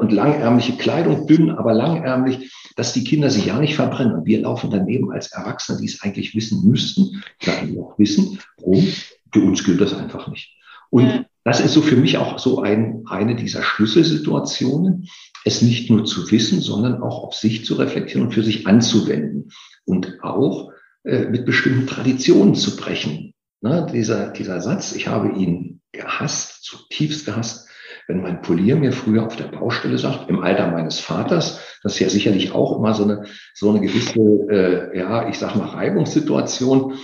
und 0.00 0.12
langärmliche 0.12 0.72
Kleidung, 0.74 1.26
dünn, 1.26 1.50
aber 1.50 1.72
langärmlich 1.72 2.50
dass 2.76 2.92
die 2.92 3.04
Kinder 3.04 3.30
sich 3.30 3.46
ja 3.46 3.58
nicht 3.58 3.74
verbrennen. 3.74 4.14
Und 4.14 4.26
wir 4.26 4.40
laufen 4.42 4.70
daneben 4.70 5.10
als 5.10 5.32
Erwachsene, 5.32 5.78
die 5.80 5.86
es 5.86 6.02
eigentlich 6.02 6.34
wissen 6.36 6.68
müssten, 6.68 7.22
sagen 7.40 7.74
wir 7.74 7.82
auch 7.82 7.98
wissen, 7.98 8.38
warum? 8.58 8.86
Für 9.32 9.40
uns 9.40 9.64
gilt 9.64 9.80
das 9.80 9.94
einfach 9.94 10.28
nicht. 10.28 10.54
Und 10.90 11.26
das 11.42 11.60
ist 11.60 11.72
so 11.72 11.82
für 11.82 11.96
mich 11.96 12.18
auch 12.18 12.38
so 12.38 12.60
ein, 12.60 13.02
eine 13.06 13.34
dieser 13.34 13.62
Schlüsselsituationen, 13.62 15.08
es 15.44 15.62
nicht 15.62 15.90
nur 15.90 16.04
zu 16.04 16.30
wissen, 16.30 16.60
sondern 16.60 17.02
auch 17.02 17.24
auf 17.24 17.34
sich 17.34 17.64
zu 17.64 17.74
reflektieren 17.74 18.26
und 18.26 18.32
für 18.32 18.42
sich 18.42 18.66
anzuwenden 18.66 19.50
und 19.84 20.22
auch 20.22 20.72
äh, 21.04 21.24
mit 21.26 21.44
bestimmten 21.44 21.86
Traditionen 21.86 22.54
zu 22.54 22.76
brechen. 22.76 23.32
Na, 23.60 23.86
dieser, 23.86 24.30
dieser 24.30 24.60
Satz, 24.60 24.94
ich 24.94 25.08
habe 25.08 25.30
ihn 25.30 25.80
gehasst, 25.92 26.64
zutiefst 26.64 27.26
gehasst, 27.26 27.68
wenn 28.06 28.22
mein 28.22 28.42
Polier 28.42 28.76
mir 28.76 28.92
früher 28.92 29.26
auf 29.26 29.36
der 29.36 29.48
Baustelle 29.48 29.98
sagt, 29.98 30.28
im 30.28 30.40
Alter 30.40 30.70
meines 30.70 31.00
Vaters, 31.00 31.60
das 31.82 31.94
ist 31.94 32.00
ja 32.00 32.08
sicherlich 32.08 32.52
auch 32.52 32.78
immer 32.78 32.94
so 32.94 33.04
eine, 33.04 33.24
so 33.54 33.70
eine 33.70 33.80
gewisse, 33.80 34.20
äh, 34.50 34.98
ja, 34.98 35.28
ich 35.28 35.38
sag 35.38 35.56
mal, 35.56 35.68
Reibungssituation. 35.68 36.94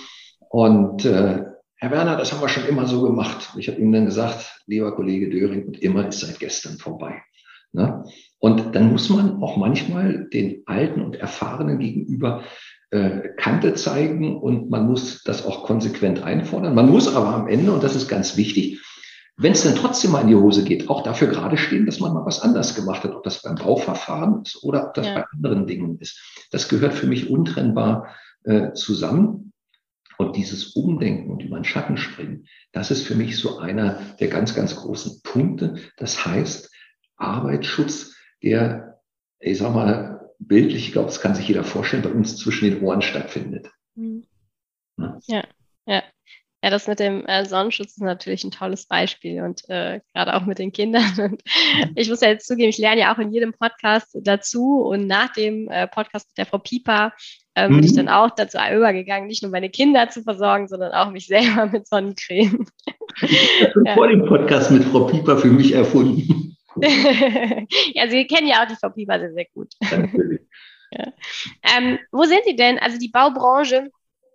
Und 0.49 1.05
äh, 1.05 1.45
Herr 1.77 1.91
Werner, 1.91 2.17
das 2.17 2.33
haben 2.33 2.41
wir 2.41 2.49
schon 2.49 2.67
immer 2.67 2.87
so 2.87 3.03
gemacht. 3.03 3.51
Ich 3.57 3.69
habe 3.69 3.81
ihm 3.81 3.91
dann 3.91 4.07
gesagt, 4.07 4.61
lieber 4.67 4.95
Kollege 4.95 5.31
Döring, 5.31 5.67
und 5.67 5.83
immer 5.83 6.07
ist 6.07 6.21
seit 6.21 6.39
gestern 6.39 6.79
vorbei. 6.79 7.23
Ne? 7.73 8.05
Und 8.39 8.77
dann 8.77 8.93
muss 8.93 9.09
man 9.09 9.43
auch 9.43 9.57
manchmal 9.57 10.29
den 10.33 10.63
Alten 10.67 11.01
und 11.01 11.17
Erfahrenen 11.17 11.79
gegenüber 11.79 12.45
Kante 13.37 13.75
zeigen 13.75 14.37
und 14.37 14.69
man 14.69 14.87
muss 14.87 15.23
das 15.23 15.47
auch 15.47 15.65
konsequent 15.65 16.23
einfordern. 16.23 16.75
Man 16.75 16.91
muss 16.91 17.15
aber 17.15 17.29
am 17.29 17.49
Ende, 17.49 17.73
und 17.73 17.83
das 17.83 17.97
ist 17.97 18.09
ganz 18.09 18.37
wichtig, 18.37 18.81
wenn 19.37 19.53
es 19.53 19.65
dann 19.65 19.75
trotzdem 19.75 20.11
mal 20.11 20.21
in 20.21 20.29
die 20.29 20.35
Hose 20.35 20.63
geht, 20.63 20.91
auch 20.91 21.03
dafür 21.03 21.29
gerade 21.29 21.57
stehen, 21.57 21.87
dass 21.87 22.01
man 22.01 22.13
mal 22.13 22.27
was 22.27 22.41
anders 22.41 22.75
gemacht 22.75 23.03
hat, 23.03 23.13
ob 23.13 23.23
das 23.23 23.41
beim 23.43 23.55
Bauverfahren 23.55 24.43
ist 24.43 24.63
oder 24.63 24.89
ob 24.89 24.95
das 24.95 25.07
ja. 25.07 25.15
bei 25.15 25.25
anderen 25.33 25.67
Dingen 25.67 25.99
ist. 26.01 26.21
Das 26.51 26.69
gehört 26.69 26.93
für 26.93 27.07
mich 27.07 27.31
untrennbar 27.31 28.15
äh, 28.45 28.73
zusammen. 28.73 29.53
Und 30.19 30.37
dieses 30.37 30.77
Umdenken 30.77 31.33
und 31.33 31.43
über 31.43 31.57
den 31.57 31.65
Schatten 31.65 31.97
springen, 31.97 32.47
das 32.73 32.91
ist 32.91 33.03
für 33.05 33.15
mich 33.15 33.39
so 33.39 33.59
einer 33.59 33.99
der 34.21 34.29
ganz, 34.29 34.55
ganz 34.55 34.77
großen 34.77 35.23
Punkte. 35.23 35.77
Das 35.97 36.25
heißt, 36.25 36.71
Arbeitsschutz, 37.17 38.15
der, 38.43 39.01
ich 39.41 39.59
sag 39.59 39.75
mal, 39.75 40.12
bildlich, 40.47 40.87
ich 40.87 40.93
glaube, 40.93 41.07
das 41.07 41.21
kann 41.21 41.35
sich 41.35 41.49
jeder 41.49 41.65
vorstellen, 41.65 42.03
bei 42.03 42.11
uns 42.11 42.37
zwischen 42.37 42.71
den 42.71 42.83
Ohren 42.83 43.03
stattfindet. 43.03 43.71
Mhm. 43.95 44.25
Ja, 45.27 45.45
ja. 45.87 46.03
Ja, 46.65 46.71
das 46.71 46.87
mit 46.87 47.01
dem 47.01 47.27
äh, 47.27 47.45
Sonnenschutz 47.45 47.95
ist 47.95 48.03
natürlich 48.03 48.45
ein 48.45 48.53
tolles 48.53 48.87
Beispiel 48.87 49.43
und 49.43 49.69
äh, 49.69 50.01
gerade 50.15 50.35
auch 50.35 50.47
mit 50.47 50.61
den 50.61 50.71
Kindern. 50.71 51.03
Und 51.19 51.43
ich 51.97 52.09
muss 52.09 52.21
ja 52.21 52.29
jetzt 52.29 52.47
zugeben, 52.47 52.69
ich 52.69 52.79
lerne 52.79 53.01
ja 53.01 53.13
auch 53.13 53.19
in 53.19 53.33
jedem 53.33 53.53
Podcast 53.53 54.17
dazu 54.23 54.81
und 54.81 55.09
nach 55.09 55.33
dem 55.33 55.69
äh, 55.69 55.89
Podcast 55.89 56.29
mit 56.29 56.39
der 56.39 56.47
Frau 56.47 56.59
Pieper 56.59 57.13
äh, 57.55 57.69
bin 57.69 57.83
ich 57.83 57.91
mhm. 57.93 57.97
dann 57.97 58.09
auch 58.11 58.31
dazu 58.31 58.59
übergegangen, 58.59 59.27
nicht 59.27 59.43
nur 59.43 59.51
meine 59.51 59.71
Kinder 59.71 60.09
zu 60.09 60.23
versorgen, 60.23 60.69
sondern 60.69 60.93
auch 60.93 61.11
mich 61.11 61.27
selber 61.27 61.67
mit 61.67 61.89
Sonnencreme. 61.89 62.65
Ich 63.23 63.61
habe 63.61 63.83
ja. 63.85 63.95
vor 63.95 64.07
dem 64.07 64.25
Podcast 64.25 64.71
mit 64.71 64.85
Frau 64.85 65.07
Pieper 65.07 65.39
für 65.39 65.49
mich 65.49 65.73
erfunden. 65.73 66.42
ja, 67.95 68.09
Sie 68.09 68.27
kennen 68.27 68.49
ja 68.49 68.63
auch 68.63 68.69
die 68.69 68.77
Pieper 68.95 69.19
sehr, 69.19 69.33
sehr 69.33 69.47
gut. 69.55 69.73
Natürlich. 69.81 70.41
Ja. 70.95 71.11
Ähm, 71.63 71.99
wo 72.11 72.25
sind 72.25 72.43
Sie 72.45 72.55
denn? 72.55 72.79
Also 72.79 72.99
die 72.99 73.09
Baubranche 73.09 73.91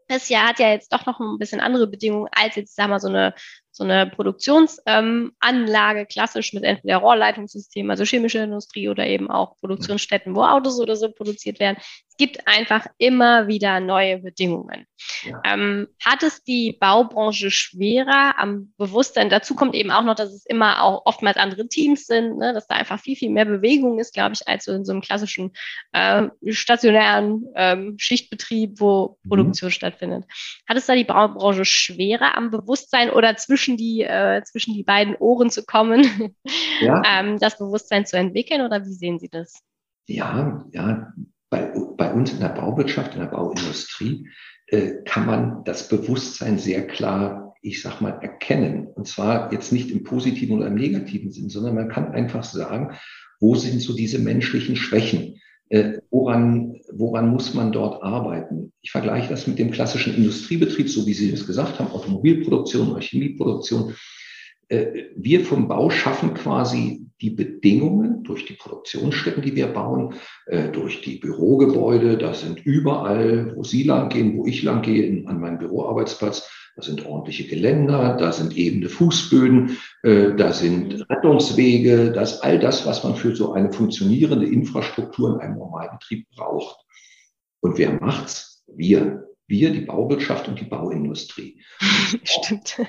das 0.08 0.30
Jahr 0.30 0.48
hat 0.48 0.60
ja 0.60 0.72
jetzt 0.72 0.92
doch 0.94 1.06
noch 1.06 1.20
ein 1.20 1.38
bisschen 1.38 1.60
andere 1.60 1.88
Bedingungen 1.88 2.30
als 2.32 2.56
jetzt, 2.56 2.76
sagen 2.76 2.92
wir, 2.92 3.00
so 3.00 3.10
eine 3.10 3.34
so 3.72 3.84
eine 3.84 4.08
Produktionsanlage, 4.08 6.00
ähm, 6.00 6.08
klassisch 6.08 6.54
mit 6.54 6.64
entweder 6.64 6.98
Rohrleitungssystem, 6.98 7.90
also 7.92 8.06
chemische 8.06 8.40
Industrie 8.40 8.90
oder 8.90 9.06
eben 9.06 9.30
auch 9.30 9.56
Produktionsstätten, 9.60 10.36
wo 10.36 10.42
Autos 10.42 10.80
oder 10.80 10.96
so 10.96 11.12
produziert 11.12 11.60
werden. 11.60 11.78
Es 12.20 12.26
gibt 12.26 12.48
einfach 12.48 12.88
immer 12.98 13.48
wieder 13.48 13.80
neue 13.80 14.20
Bedingungen. 14.20 14.86
Ja. 15.24 15.42
Ähm, 15.46 15.88
hat 16.04 16.24
es 16.24 16.44
die 16.44 16.76
Baubranche 16.80 17.52
schwerer 17.52 18.40
am 18.40 18.74
Bewusstsein? 18.78 19.30
Dazu 19.30 19.54
kommt 19.54 19.76
eben 19.76 19.92
auch 19.92 20.04
noch, 20.04 20.16
dass 20.16 20.32
es 20.32 20.46
immer 20.46 20.82
auch 20.82 21.06
oftmals 21.06 21.38
andere 21.38 21.68
Teams 21.68 22.08
sind, 22.08 22.38
ne? 22.38 22.54
dass 22.54 22.68
da 22.68 22.76
einfach 22.76 23.00
viel, 23.00 23.16
viel 23.16 23.30
mehr 23.30 23.46
Bewegung 23.46 24.00
ist, 24.00 24.14
glaube 24.14 24.34
ich, 24.34 24.48
als 24.48 24.66
so 24.66 24.74
in 24.74 24.86
so 24.86 24.94
einem 24.94 25.02
klassischen 25.02 25.52
äh, 25.92 26.28
stationären 26.50 27.46
ähm, 27.56 27.96
Schichtbetrieb, 28.00 28.80
wo 28.80 29.18
mhm. 29.24 29.30
Produktion 29.30 29.72
stattfindet. 29.72 30.26
Hat 30.68 30.78
es 30.78 30.88
da 30.88 30.96
die 30.96 31.04
Baubranche 31.04 31.66
schwerer 31.66 32.36
am 32.36 32.50
Bewusstsein 32.50 33.12
oder 33.12 33.36
zwischen 33.38 33.68
zwischen 33.68 33.78
die, 33.78 34.04
äh, 34.04 34.44
zwischen 34.44 34.74
die 34.74 34.84
beiden 34.84 35.16
Ohren 35.16 35.50
zu 35.50 35.66
kommen, 35.66 36.36
ja. 36.80 37.02
ähm, 37.06 37.40
das 37.40 37.58
Bewusstsein 37.58 38.06
zu 38.06 38.18
entwickeln 38.18 38.62
oder 38.62 38.86
wie 38.86 38.94
sehen 38.94 39.20
Sie 39.20 39.30
das? 39.30 39.62
Ja, 40.08 40.66
ja, 40.72 41.12
bei, 41.50 41.72
bei 41.98 42.14
uns 42.14 42.34
in 42.34 42.40
der 42.40 42.50
Bauwirtschaft, 42.50 43.14
in 43.14 43.22
der 43.22 43.28
Bauindustrie 43.28 44.28
äh, 44.68 44.96
kann 45.06 45.26
man 45.26 45.64
das 45.64 45.88
Bewusstsein 45.88 46.60
sehr 46.60 46.86
klar, 46.88 47.56
ich 47.62 47.82
sag 47.82 48.02
mal, 48.02 48.20
erkennen. 48.22 48.88
Und 48.88 49.08
zwar 49.08 49.52
jetzt 49.54 49.72
nicht 49.72 49.92
im 49.92 50.04
positiven 50.04 50.58
oder 50.58 50.68
im 50.68 50.76
negativen 50.76 51.32
Sinn, 51.32 51.50
sondern 51.50 51.76
man 51.76 51.90
kann 51.90 52.12
einfach 52.12 52.44
sagen, 52.44 52.98
wo 53.40 53.56
sind 53.56 53.82
so 53.82 53.96
diese 53.96 54.20
menschlichen 54.20 54.76
Schwächen? 54.76 55.40
Äh, 55.70 56.00
woran, 56.12 56.80
woran 56.92 57.30
muss 57.30 57.54
man 57.54 57.72
dort 57.72 58.02
arbeiten? 58.02 58.72
Ich 58.82 58.92
vergleiche 58.92 59.30
das 59.30 59.48
mit 59.48 59.60
dem 59.60 59.72
klassischen 59.72 60.16
Industriebetrieb, 60.16 60.90
so 60.90 61.06
wie 61.06 61.14
Sie 61.14 61.32
es 61.32 61.46
gesagt 61.46 61.80
haben, 61.80 61.92
Automobilproduktion 61.92 62.92
oder 62.92 63.02
Chemieproduktion. 63.02 63.94
Äh, 64.70 65.06
wir 65.16 65.46
vom 65.46 65.68
Bau 65.68 65.90
schaffen 65.90 66.34
quasi 66.34 67.06
die 67.22 67.32
Bedingungen 67.32 68.24
durch 68.24 68.46
die 68.46 68.54
Produktionsstätten, 68.54 69.42
die 69.42 69.56
wir 69.56 69.68
bauen, 69.68 70.16
äh, 70.46 70.70
durch 70.70 71.02
die 71.02 71.18
Bürogebäude. 71.18 72.18
Da 72.18 72.34
sind 72.34 72.66
überall, 72.66 73.56
wo 73.56 73.64
Sie 73.64 73.84
lang 73.84 74.10
gehen, 74.10 74.38
wo 74.38 74.46
ich 74.46 74.64
lang 74.64 74.82
gehe, 74.82 75.28
an 75.28 75.40
meinem 75.40 75.58
Büroarbeitsplatz, 75.58 76.50
da 76.76 76.84
sind 76.84 77.06
ordentliche 77.08 77.48
Geländer, 77.48 78.18
da 78.18 78.32
sind 78.32 78.56
ebene 78.56 78.88
Fußböden, 78.88 79.78
äh, 80.04 80.36
da 80.36 80.54
sind 80.54 81.10
Rettungswege, 81.10 82.12
das 82.12 82.34
ist 82.34 82.42
all 82.42 82.60
das, 82.60 82.86
was 82.86 83.04
man 83.04 83.16
für 83.16 83.36
so 83.36 83.54
eine 83.54 83.72
funktionierende 83.72 84.46
Infrastruktur 84.46 85.34
in 85.34 85.40
einem 85.40 85.58
Normalbetrieb 85.58 86.28
braucht. 86.36 86.78
Und 87.62 87.80
wer 87.80 87.94
macht's? 88.00 88.64
Wir 88.68 89.28
wir, 89.48 89.72
die 89.72 89.82
Bauwirtschaft 89.82 90.48
und 90.48 90.60
die 90.60 90.66
Bauindustrie. 90.66 91.62
Stimmt. 92.24 92.82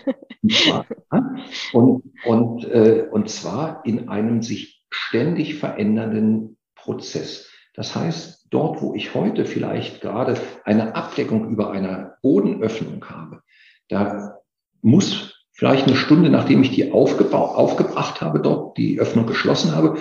Und, 1.73 2.03
und, 2.25 2.65
äh, 2.65 3.07
und 3.11 3.31
zwar 3.31 3.85
in 3.85 4.09
einem 4.09 4.43
sich 4.43 4.85
ständig 4.91 5.55
verändernden 5.57 6.57
Prozess. 6.75 7.50
Das 7.75 7.95
heißt, 7.95 8.47
dort, 8.50 8.83
wo 8.83 8.95
ich 8.95 9.15
heute 9.15 9.45
vielleicht 9.45 10.00
gerade 10.00 10.41
eine 10.65 10.95
Abdeckung 10.95 11.49
über 11.50 11.71
einer 11.71 12.17
Bodenöffnung 12.23 13.05
habe, 13.09 13.43
da 13.88 14.38
muss 14.83 15.47
vielleicht 15.53 15.87
eine 15.87 15.97
Stunde, 15.97 16.31
nachdem 16.31 16.62
ich 16.62 16.71
die 16.71 16.93
aufgebracht 16.93 18.21
habe, 18.21 18.41
dort 18.41 18.77
die 18.79 19.00
Öffnung 19.00 19.27
geschlossen 19.27 19.75
habe, 19.75 19.99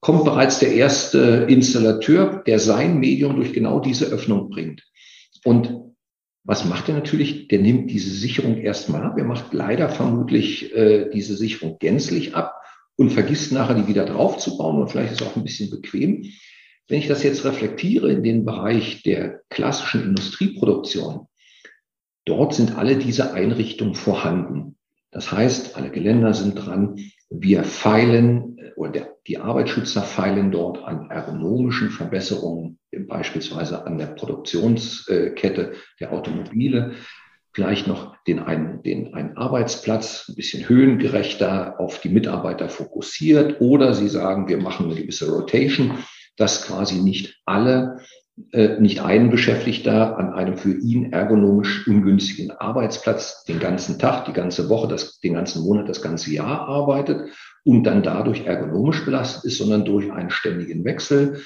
kommt 0.00 0.24
bereits 0.24 0.58
der 0.58 0.72
erste 0.74 1.46
Installateur, 1.48 2.42
der 2.46 2.58
sein 2.58 2.98
Medium 2.98 3.36
durch 3.36 3.54
genau 3.54 3.80
diese 3.80 4.06
Öffnung 4.06 4.50
bringt. 4.50 4.82
Und 5.44 5.94
was 6.42 6.64
macht 6.64 6.88
er 6.88 6.94
natürlich? 6.94 7.48
Der 7.48 7.60
nimmt 7.60 7.90
diese 7.90 8.10
Sicherung 8.10 8.56
erstmal 8.58 9.02
ab. 9.02 9.16
Er 9.16 9.24
macht 9.24 9.52
leider 9.52 9.88
vermutlich 9.88 10.74
äh, 10.74 11.10
diese 11.10 11.36
Sicherung 11.36 11.78
gänzlich 11.78 12.34
ab 12.34 12.54
und 12.96 13.10
vergisst 13.10 13.52
nachher 13.52 13.74
die 13.74 13.88
wieder 13.88 14.04
draufzubauen 14.04 14.80
und 14.80 14.88
vielleicht 14.88 15.12
ist 15.12 15.20
es 15.20 15.26
auch 15.26 15.36
ein 15.36 15.42
bisschen 15.42 15.70
bequem. 15.70 16.30
Wenn 16.86 16.98
ich 16.98 17.08
das 17.08 17.22
jetzt 17.22 17.44
reflektiere 17.44 18.12
in 18.12 18.22
den 18.22 18.44
Bereich 18.44 19.02
der 19.02 19.40
klassischen 19.48 20.04
Industrieproduktion, 20.04 21.28
dort 22.26 22.54
sind 22.54 22.76
alle 22.76 22.96
diese 22.96 23.32
Einrichtungen 23.32 23.94
vorhanden. 23.94 24.76
Das 25.10 25.32
heißt, 25.32 25.76
alle 25.76 25.90
Geländer 25.90 26.34
sind 26.34 26.56
dran. 26.56 26.98
Wir 27.30 27.64
feilen 27.64 28.53
der, 28.76 29.16
die 29.26 29.38
Arbeitsschützer 29.38 30.02
feilen 30.02 30.50
dort 30.50 30.82
an 30.84 31.10
ergonomischen 31.10 31.90
Verbesserungen, 31.90 32.78
beispielsweise 33.08 33.86
an 33.86 33.98
der 33.98 34.06
Produktionskette 34.06 35.72
der 36.00 36.12
Automobile. 36.12 36.92
Vielleicht 37.52 37.86
noch 37.86 38.16
den 38.26 38.40
einen, 38.40 38.82
den 38.82 39.14
einen 39.14 39.36
Arbeitsplatz 39.36 40.26
ein 40.28 40.34
bisschen 40.34 40.68
höhengerechter 40.68 41.78
auf 41.78 42.00
die 42.00 42.08
Mitarbeiter 42.08 42.68
fokussiert. 42.68 43.60
Oder 43.60 43.94
sie 43.94 44.08
sagen, 44.08 44.48
wir 44.48 44.58
machen 44.58 44.86
eine 44.86 45.00
gewisse 45.00 45.30
Rotation, 45.30 45.98
dass 46.36 46.66
quasi 46.66 46.96
nicht 46.96 47.40
alle 47.44 47.98
äh, 48.50 48.80
nicht 48.80 49.00
ein 49.00 49.30
Beschäftigter 49.30 50.18
an 50.18 50.32
einem 50.32 50.56
für 50.56 50.76
ihn 50.76 51.12
ergonomisch 51.12 51.86
ungünstigen 51.86 52.50
Arbeitsplatz 52.50 53.44
den 53.44 53.60
ganzen 53.60 54.00
Tag, 54.00 54.24
die 54.24 54.32
ganze 54.32 54.68
Woche, 54.68 54.88
das, 54.88 55.20
den 55.20 55.34
ganzen 55.34 55.62
Monat, 55.62 55.88
das 55.88 56.02
ganze 56.02 56.32
Jahr 56.32 56.68
arbeitet 56.68 57.30
und 57.64 57.84
dann 57.84 58.02
dadurch 58.02 58.46
ergonomisch 58.46 59.04
belastet 59.04 59.44
ist, 59.44 59.58
sondern 59.58 59.84
durch 59.84 60.12
einen 60.12 60.30
ständigen 60.30 60.84
Wechsel, 60.84 61.42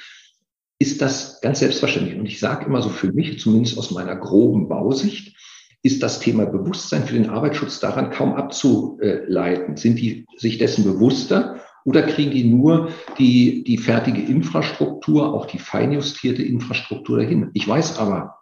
ist 0.81 1.03
das 1.03 1.41
ganz 1.41 1.61
selbstverständlich. 1.61 2.19
Und 2.19 2.27
ich 2.27 2.39
sage 2.39 2.67
immer 2.67 2.83
so 2.83 2.89
für 2.89 3.13
mich, 3.13 3.39
zumindest 3.41 3.79
aus 3.79 3.91
meiner 3.91 4.17
groben 4.17 4.69
Bausicht, 4.69 5.37
ist 5.83 6.03
das 6.03 6.21
Thema 6.21 6.47
Bewusstsein 6.47 7.05
für 7.05 7.15
den 7.15 7.31
Arbeitsschutz 7.31 7.81
daran 7.81 8.11
kaum 8.11 8.35
abzuleiten. 8.35 9.77
Sind 9.77 9.99
die 9.99 10.27
sich 10.37 10.59
dessen 10.59 10.85
bewusster 10.85 11.61
oder 11.85 12.03
kriegen 12.03 12.33
die 12.33 12.45
nur 12.45 12.91
die, 13.19 13.63
die 13.65 13.79
fertige 13.79 14.21
Infrastruktur, 14.21 15.33
auch 15.33 15.47
die 15.47 15.59
feinjustierte 15.59 16.43
Infrastruktur 16.43 17.19
dahin? 17.19 17.51
Ich 17.55 17.67
weiß 17.67 17.99
aber 17.99 18.38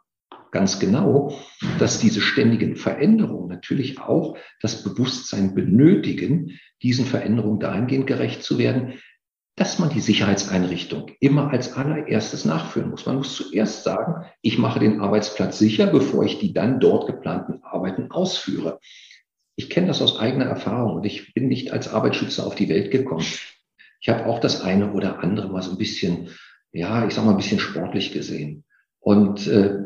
ganz 0.57 0.79
genau, 0.79 1.39
dass 1.79 1.99
diese 1.99 2.23
ständigen 2.23 2.77
Veränderungen 2.77 3.49
natürlich 3.49 4.01
auch 4.01 4.39
das 4.63 4.83
Bewusstsein 4.83 5.55
benötigen, 5.55 6.59
diesen 6.83 7.05
Veränderungen 7.05 7.61
dahingehend 7.61 8.07
gerecht 8.07 8.43
zu 8.43 8.57
werden, 8.57 8.95
dass 9.55 9.79
man 9.79 9.91
die 9.91 10.01
Sicherheitseinrichtung 10.01 11.11
immer 11.21 11.51
als 11.51 11.75
allererstes 11.75 12.47
nachführen 12.47 12.89
muss. 12.89 13.05
Man 13.05 13.17
muss 13.17 13.37
zuerst 13.37 13.85
sagen, 13.85 14.25
ich 14.41 14.57
mache 14.57 14.81
den 14.81 15.03
Arbeitsplatz 15.03 15.59
sicher, 15.59 15.89
bevor 15.89 16.25
ich 16.25 16.39
die 16.39 16.55
dann 16.55 16.81
dort 16.81 17.07
geplanten 17.07 17.63
Arbeiten 17.63 18.11
ausführe. 18.11 18.81
Ich 19.57 19.69
kenne 19.69 19.89
das 19.89 20.01
aus 20.01 20.19
eigener 20.19 20.47
Erfahrung 20.47 20.97
und 20.97 21.05
ich 21.05 21.35
bin 21.35 21.49
nicht 21.49 21.71
als 21.71 21.93
Arbeitsschützer 21.93 22.47
auf 22.47 22.55
die 22.55 22.71
Welt 22.71 22.91
gekommen. 22.91 23.27
Ich 24.01 24.09
habe 24.09 24.25
auch 24.25 24.41
das 24.41 24.63
eine 24.63 24.95
oder 24.95 25.19
andere 25.19 25.51
mal 25.51 25.61
so 25.61 25.73
ein 25.73 25.79
bisschen, 25.79 26.31
ja, 26.73 27.07
ich 27.07 27.13
sag 27.13 27.27
mal 27.27 27.33
ein 27.33 27.37
bisschen 27.37 27.61
sportlich 27.61 28.15
gesehen. 28.15 28.65
Und 29.07 29.47
äh, 29.47 29.85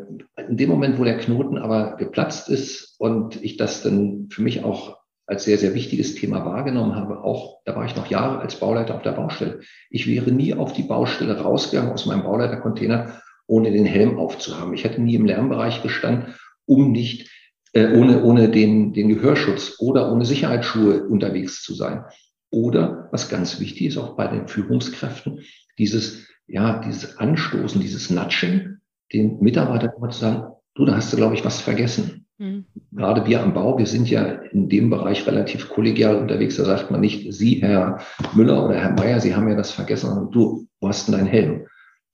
in 0.49 0.57
dem 0.57 0.71
Moment, 0.71 0.99
wo 0.99 1.05
der 1.05 1.19
Knoten 1.19 1.59
aber 1.59 1.99
geplatzt 1.99 2.49
ist 2.49 2.95
und 2.99 3.37
ich 3.45 3.59
das 3.59 3.83
dann 3.83 4.29
für 4.31 4.41
mich 4.41 4.65
auch 4.65 4.97
als 5.27 5.45
sehr, 5.45 5.59
sehr 5.59 5.75
wichtiges 5.75 6.15
Thema 6.15 6.47
wahrgenommen 6.47 6.97
habe, 6.97 7.23
auch, 7.23 7.61
da 7.67 7.77
war 7.77 7.85
ich 7.85 7.95
noch 7.95 8.07
Jahre 8.07 8.39
als 8.39 8.57
Bauleiter 8.57 8.95
auf 8.95 9.03
der 9.03 9.13
Baustelle. 9.13 9.61
Ich 9.91 10.07
wäre 10.07 10.33
nie 10.33 10.55
auf 10.55 10.73
die 10.73 10.85
Baustelle 10.85 11.39
rausgegangen 11.39 11.93
aus 11.93 12.07
meinem 12.07 12.23
Bauleitercontainer, 12.23 13.21
ohne 13.47 13.71
den 13.71 13.85
Helm 13.85 14.19
aufzuhaben. 14.19 14.73
Ich 14.73 14.85
hätte 14.85 15.03
nie 15.03 15.17
im 15.17 15.27
Lärmbereich 15.27 15.83
gestanden, 15.83 16.35
um 16.65 16.91
nicht 16.91 17.31
äh, 17.75 17.93
ohne, 17.93 18.25
ohne 18.25 18.49
den, 18.49 18.95
den 18.95 19.11
Gehörschutz 19.11 19.77
oder 19.81 20.11
ohne 20.11 20.25
Sicherheitsschuhe 20.25 21.07
unterwegs 21.07 21.63
zu 21.63 21.75
sein. 21.75 22.07
Oder, 22.51 23.11
was 23.13 23.29
ganz 23.29 23.61
wichtig 23.61 23.89
ist, 23.89 23.99
auch 23.99 24.17
bei 24.17 24.29
den 24.29 24.49
Führungskräften, 24.49 25.41
dieses, 25.77 26.27
ja, 26.47 26.81
dieses 26.81 27.19
Anstoßen, 27.19 27.83
dieses 27.83 28.09
Nudging, 28.09 28.80
den 29.13 29.39
Mitarbeitern 29.41 29.93
immer 29.97 30.11
zu 30.11 30.21
sagen, 30.21 30.53
du, 30.75 30.85
da 30.85 30.97
hast 30.97 31.13
du, 31.13 31.17
glaube 31.17 31.35
ich, 31.35 31.45
was 31.45 31.61
vergessen. 31.61 32.27
Mhm. 32.39 32.65
Gerade 32.93 33.27
wir 33.27 33.43
am 33.43 33.55
Bau, 33.55 33.79
wir 33.79 33.87
sind 33.87 34.09
ja 34.09 34.25
in 34.25 34.69
dem 34.69 34.91
Bereich 34.91 35.27
relativ 35.27 35.69
kollegial 35.69 36.17
unterwegs. 36.17 36.57
Da 36.57 36.65
sagt 36.65 36.91
man 36.91 37.01
nicht, 37.01 37.33
Sie, 37.33 37.61
Herr 37.63 38.01
Müller 38.35 38.65
oder 38.65 38.77
Herr 38.77 38.93
Meier, 38.93 39.21
Sie 39.21 39.35
haben 39.35 39.49
ja 39.49 39.57
das 39.57 39.71
vergessen, 39.71 40.09
sondern 40.09 40.31
du, 40.31 40.67
wo 40.81 40.89
hast 40.89 41.07
denn 41.07 41.17
dein 41.17 41.27
Helm? 41.27 41.67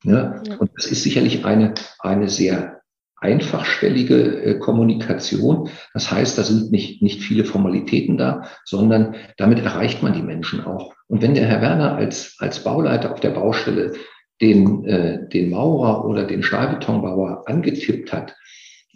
Ja? 0.04 0.42
ja. 0.44 0.56
Und 0.56 0.70
das 0.76 0.87
ist 0.87 1.02
sicherlich 1.02 1.44
eine, 1.44 1.74
eine 2.00 2.28
sehr 2.28 2.80
einfachschwellige 3.18 4.42
äh, 4.42 4.59
Kommunikation. 4.59 5.70
Das 5.94 6.11
heißt, 6.11 6.37
da 6.37 6.42
sind 6.42 6.70
nicht, 6.70 7.02
nicht 7.02 7.22
viele 7.22 7.44
Formalitäten 7.44 8.18
da, 8.18 8.42
sondern 8.64 9.14
damit 9.37 9.61
erreicht 9.61 10.02
man 10.02 10.12
die 10.12 10.22
Menschen 10.22 10.64
auch. 10.64 10.92
Und 11.09 11.22
wenn 11.22 11.35
der 11.35 11.46
Herr 11.46 11.62
Werner 11.62 11.94
als, 11.94 12.37
als 12.38 12.62
Bauleiter 12.62 13.12
auf 13.12 13.20
der 13.20 13.30
Baustelle 13.30 13.92
den, 14.40 14.85
äh, 14.85 15.29
den 15.29 15.51
Maurer 15.51 16.05
oder 16.05 16.25
den 16.25 16.42
Stahlbetonbauer 16.42 17.44
angetippt 17.46 18.12
hat 18.12 18.37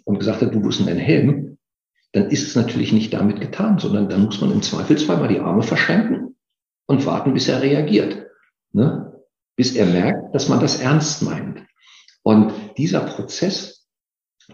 und 0.05 0.19
gesagt 0.19 0.41
hat, 0.41 0.53
du 0.53 0.61
bist 0.61 0.87
ein 0.87 0.97
Helm, 0.97 1.57
dann 2.13 2.29
ist 2.29 2.47
es 2.47 2.55
natürlich 2.55 2.91
nicht 2.91 3.13
damit 3.13 3.39
getan, 3.39 3.79
sondern 3.79 4.09
dann 4.09 4.25
muss 4.25 4.41
man 4.41 4.51
im 4.51 4.61
Zweifelsfall 4.61 5.17
mal 5.17 5.27
die 5.27 5.39
Arme 5.39 5.63
verschränken 5.63 6.35
und 6.85 7.05
warten, 7.05 7.33
bis 7.33 7.47
er 7.47 7.61
reagiert. 7.61 8.27
Ne? 8.73 9.13
Bis 9.55 9.75
er 9.75 9.85
merkt, 9.85 10.35
dass 10.35 10.49
man 10.49 10.59
das 10.59 10.79
ernst 10.79 11.23
meint. 11.23 11.65
Und 12.23 12.53
dieser 12.77 13.01
Prozess, 13.01 13.87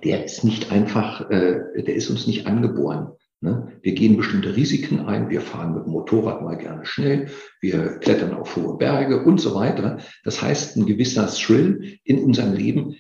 der 0.04 0.24
ist 0.24 0.44
nicht 0.44 0.72
einfach, 0.72 1.30
äh, 1.30 1.82
der 1.84 1.96
ist 1.96 2.10
uns 2.10 2.28
nicht 2.28 2.46
angeboren. 2.46 3.14
Ne? 3.40 3.72
Wir 3.84 3.94
gehen 3.94 4.18
bestimmte 4.18 4.56
Risiken 4.56 5.06
ein, 5.06 5.30
wir 5.30 5.42
fahren 5.42 5.76
mit 5.76 5.86
dem 5.86 5.92
Motorrad 5.92 6.42
mal 6.42 6.58
gerne 6.58 6.86
schnell, 6.86 7.30
wir 7.62 8.00
klettern 8.00 8.34
auf 8.34 8.56
hohe 8.56 8.78
Berge 8.78 9.24
und 9.24 9.40
so 9.40 9.54
weiter. 9.54 10.00
Das 10.24 10.42
heißt, 10.42 10.76
ein 10.76 10.88
gewisser 10.88 11.28
Thrill 11.28 12.00
in 12.04 12.24
unserem 12.24 12.54
Leben, 12.54 12.96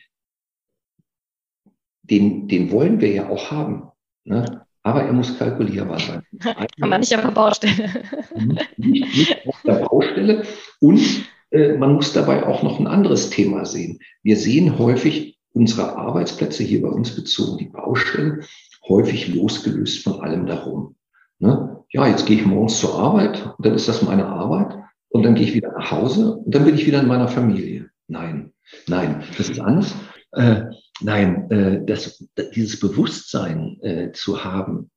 den, 2.03 2.47
den 2.47 2.71
wollen 2.71 3.01
wir 3.01 3.11
ja 3.11 3.29
auch 3.29 3.49
haben. 3.49 3.89
Ne? 4.25 4.65
Aber 4.83 5.03
er 5.03 5.11
muss 5.11 5.37
kalkulierbar 5.37 5.99
sein. 5.99 6.23
Man 6.77 6.99
nicht 6.99 7.15
auf 7.15 7.21
der 7.21 7.31
Baustelle. 7.31 7.89
Nicht, 8.77 9.17
nicht 9.17 9.47
auf 9.47 9.61
der 9.65 9.85
Baustelle. 9.85 10.43
Und 10.79 11.27
äh, 11.49 11.73
man 11.73 11.93
muss 11.93 12.13
dabei 12.13 12.45
auch 12.45 12.63
noch 12.63 12.79
ein 12.79 12.87
anderes 12.87 13.29
Thema 13.29 13.65
sehen. 13.65 13.99
Wir 14.23 14.37
sehen 14.37 14.77
häufig 14.77 15.37
unsere 15.53 15.97
Arbeitsplätze 15.97 16.63
hier 16.63 16.81
bei 16.83 16.89
uns 16.89 17.15
bezogen, 17.15 17.57
die 17.57 17.65
Baustellen, 17.65 18.43
häufig 18.87 19.33
losgelöst 19.33 20.03
von 20.03 20.21
allem 20.21 20.45
darum. 20.45 20.95
Ne? 21.39 21.83
Ja, 21.89 22.07
jetzt 22.07 22.25
gehe 22.25 22.39
ich 22.39 22.45
morgens 22.45 22.79
zur 22.79 22.95
Arbeit 22.95 23.53
dann 23.59 23.75
ist 23.75 23.87
das 23.87 24.01
meine 24.01 24.25
Arbeit 24.25 24.75
und 25.09 25.23
dann 25.23 25.35
gehe 25.35 25.45
ich 25.45 25.53
wieder 25.53 25.71
nach 25.71 25.91
Hause 25.91 26.37
und 26.37 26.53
dann 26.53 26.65
bin 26.65 26.75
ich 26.75 26.85
wieder 26.85 27.01
in 27.01 27.07
meiner 27.07 27.27
Familie. 27.27 27.89
Nein, 28.07 28.53
nein, 28.87 29.23
das 29.37 29.49
ist 29.49 29.59
anders. 29.59 29.95
Äh, 30.31 30.63
nein, 31.01 31.49
äh, 31.51 31.85
das, 31.85 32.25
dieses 32.55 32.79
Bewusstsein 32.79 33.77
äh, 33.81 34.11
zu 34.11 34.43
haben, 34.43 34.89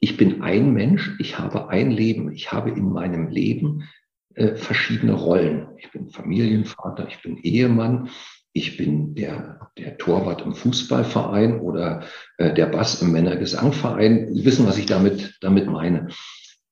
ich 0.00 0.16
bin 0.16 0.42
ein 0.42 0.72
Mensch, 0.72 1.16
ich 1.18 1.38
habe 1.38 1.68
ein 1.68 1.90
Leben, 1.90 2.30
ich 2.32 2.52
habe 2.52 2.70
in 2.70 2.92
meinem 2.92 3.28
Leben 3.28 3.88
äh, 4.34 4.56
verschiedene 4.56 5.14
Rollen. 5.14 5.68
Ich 5.78 5.90
bin 5.92 6.10
Familienvater, 6.10 7.08
ich 7.08 7.22
bin 7.22 7.38
Ehemann, 7.38 8.10
ich 8.54 8.76
bin 8.76 9.16
der, 9.16 9.68
der 9.76 9.98
Torwart 9.98 10.42
im 10.42 10.54
Fußballverein 10.54 11.60
oder 11.60 12.04
äh, 12.38 12.54
der 12.54 12.66
Bass 12.66 13.02
im 13.02 13.10
Männergesangverein. 13.10 14.32
Sie 14.32 14.44
wissen, 14.44 14.66
was 14.66 14.78
ich 14.78 14.86
damit, 14.86 15.36
damit 15.40 15.66
meine. 15.66 16.08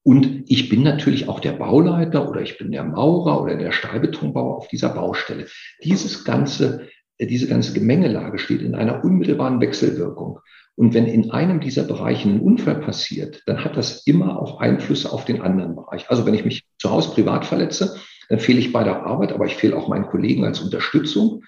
Und 0.04 0.44
ich 0.46 0.68
bin 0.68 0.84
natürlich 0.84 1.28
auch 1.28 1.40
der 1.40 1.52
Bauleiter 1.52 2.28
oder 2.28 2.40
ich 2.40 2.56
bin 2.56 2.70
der 2.70 2.84
Maurer 2.84 3.42
oder 3.42 3.56
der 3.56 3.72
Stahlbetonbauer 3.72 4.56
auf 4.56 4.68
dieser 4.68 4.90
Baustelle. 4.90 5.46
Dieses 5.82 6.24
ganze, 6.24 6.88
äh, 7.18 7.26
diese 7.26 7.48
ganze 7.48 7.72
Gemengelage 7.72 8.38
steht 8.38 8.62
in 8.62 8.76
einer 8.76 9.04
unmittelbaren 9.04 9.60
Wechselwirkung. 9.60 10.38
Und 10.76 10.94
wenn 10.94 11.06
in 11.06 11.32
einem 11.32 11.58
dieser 11.58 11.82
Bereiche 11.82 12.28
ein 12.28 12.40
Unfall 12.40 12.76
passiert, 12.76 13.42
dann 13.46 13.64
hat 13.64 13.76
das 13.76 14.06
immer 14.06 14.40
auch 14.40 14.60
Einflüsse 14.60 15.12
auf 15.12 15.24
den 15.24 15.42
anderen 15.42 15.74
Bereich. 15.74 16.08
Also 16.10 16.26
wenn 16.26 16.34
ich 16.34 16.44
mich 16.44 16.64
zu 16.78 16.90
Hause 16.90 17.10
privat 17.10 17.44
verletze, 17.44 17.96
dann 18.28 18.38
fehle 18.38 18.60
ich 18.60 18.72
bei 18.72 18.84
der 18.84 19.04
Arbeit, 19.04 19.32
aber 19.32 19.46
ich 19.46 19.56
fehle 19.56 19.76
auch 19.76 19.88
meinen 19.88 20.06
Kollegen 20.06 20.44
als 20.44 20.60
Unterstützung 20.60 21.42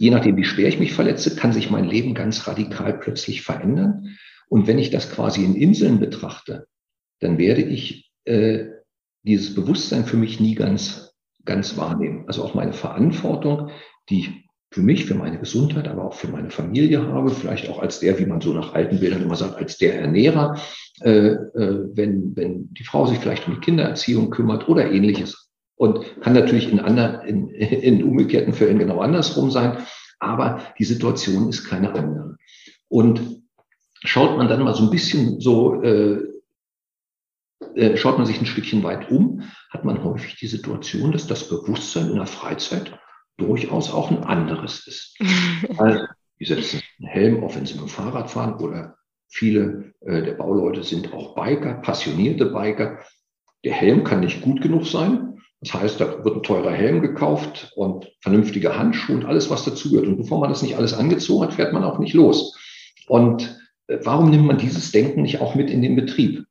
je 0.00 0.10
nachdem, 0.10 0.38
wie 0.38 0.44
schwer 0.44 0.66
ich 0.66 0.78
mich 0.78 0.94
verletze, 0.94 1.36
kann 1.36 1.52
sich 1.52 1.70
mein 1.70 1.84
Leben 1.84 2.14
ganz 2.14 2.48
radikal 2.48 2.98
plötzlich 2.98 3.42
verändern. 3.42 4.16
Und 4.48 4.66
wenn 4.66 4.78
ich 4.78 4.88
das 4.88 5.12
quasi 5.12 5.44
in 5.44 5.54
Inseln 5.54 6.00
betrachte, 6.00 6.66
dann 7.20 7.36
werde 7.36 7.60
ich 7.60 8.10
äh, 8.24 8.64
dieses 9.24 9.54
Bewusstsein 9.54 10.06
für 10.06 10.16
mich 10.16 10.40
nie 10.40 10.54
ganz, 10.54 11.12
ganz 11.44 11.76
wahrnehmen. 11.76 12.24
Also 12.28 12.42
auch 12.42 12.54
meine 12.54 12.72
Verantwortung, 12.72 13.68
die 14.08 14.20
ich 14.20 14.30
für 14.72 14.80
mich, 14.80 15.04
für 15.04 15.16
meine 15.16 15.38
Gesundheit, 15.38 15.86
aber 15.86 16.06
auch 16.06 16.14
für 16.14 16.28
meine 16.28 16.48
Familie 16.48 17.06
habe, 17.06 17.28
vielleicht 17.30 17.68
auch 17.68 17.80
als 17.80 18.00
der, 18.00 18.18
wie 18.18 18.26
man 18.26 18.40
so 18.40 18.54
nach 18.54 18.72
alten 18.72 19.00
Bildern 19.00 19.20
immer 19.20 19.36
sagt, 19.36 19.56
als 19.56 19.76
der 19.76 20.00
Ernährer, 20.00 20.58
äh, 21.02 21.32
äh, 21.32 21.90
wenn, 21.92 22.34
wenn 22.36 22.72
die 22.72 22.84
Frau 22.84 23.04
sich 23.04 23.18
vielleicht 23.18 23.46
um 23.46 23.56
die 23.56 23.60
Kindererziehung 23.60 24.30
kümmert 24.30 24.66
oder 24.66 24.90
ähnliches 24.90 25.49
und 25.80 26.20
kann 26.20 26.34
natürlich 26.34 26.70
in, 26.70 26.78
anderen, 26.78 27.26
in, 27.26 27.48
in 27.48 28.04
umgekehrten 28.04 28.52
Fällen 28.52 28.78
genau 28.78 29.00
andersrum 29.00 29.50
sein. 29.50 29.78
Aber 30.18 30.62
die 30.78 30.84
Situation 30.84 31.48
ist 31.48 31.64
keine 31.64 31.94
andere. 31.94 32.36
Und 32.88 33.42
schaut 34.04 34.36
man 34.36 34.46
dann 34.46 34.62
mal 34.62 34.74
so 34.74 34.84
ein 34.84 34.90
bisschen 34.90 35.40
so, 35.40 35.82
äh, 35.82 36.18
äh, 37.76 37.96
schaut 37.96 38.18
man 38.18 38.26
sich 38.26 38.38
ein 38.38 38.44
Stückchen 38.44 38.82
weit 38.82 39.10
um, 39.10 39.42
hat 39.70 39.86
man 39.86 40.04
häufig 40.04 40.36
die 40.36 40.48
Situation, 40.48 41.12
dass 41.12 41.26
das 41.26 41.48
Bewusstsein 41.48 42.10
in 42.10 42.16
der 42.16 42.26
Freizeit 42.26 43.00
durchaus 43.38 43.90
auch 43.90 44.10
ein 44.10 44.22
anderes 44.24 44.86
ist. 44.86 45.16
also, 45.78 46.04
die 46.38 46.44
setzen 46.44 46.82
einen 46.98 47.08
Helm 47.08 47.42
auf, 47.42 47.56
wenn 47.56 47.64
sie 47.64 47.72
mit 47.72 47.84
dem 47.84 47.88
Fahrrad 47.88 48.30
fahren 48.30 48.62
oder 48.62 48.98
viele 49.28 49.94
äh, 50.00 50.20
der 50.20 50.34
Bauleute 50.34 50.82
sind 50.82 51.14
auch 51.14 51.34
Biker, 51.34 51.76
passionierte 51.80 52.52
Biker. 52.52 52.98
Der 53.64 53.72
Helm 53.72 54.04
kann 54.04 54.20
nicht 54.20 54.42
gut 54.42 54.60
genug 54.60 54.86
sein, 54.86 55.30
das 55.60 55.74
heißt, 55.74 56.00
da 56.00 56.24
wird 56.24 56.36
ein 56.36 56.42
teurer 56.42 56.72
Helm 56.72 57.02
gekauft 57.02 57.72
und 57.76 58.10
vernünftige 58.20 58.78
Handschuhe 58.78 59.16
und 59.16 59.26
alles, 59.26 59.50
was 59.50 59.64
dazugehört. 59.64 60.06
Und 60.06 60.16
bevor 60.16 60.40
man 60.40 60.48
das 60.48 60.62
nicht 60.62 60.76
alles 60.76 60.94
angezogen 60.94 61.44
hat, 61.44 61.54
fährt 61.54 61.74
man 61.74 61.84
auch 61.84 61.98
nicht 61.98 62.14
los. 62.14 62.56
Und 63.08 63.60
äh, 63.88 63.98
warum 64.02 64.30
nimmt 64.30 64.46
man 64.46 64.58
dieses 64.58 64.90
Denken 64.90 65.22
nicht 65.22 65.40
auch 65.40 65.54
mit 65.54 65.68
in 65.68 65.82
den 65.82 65.96
Betrieb? 65.96 66.44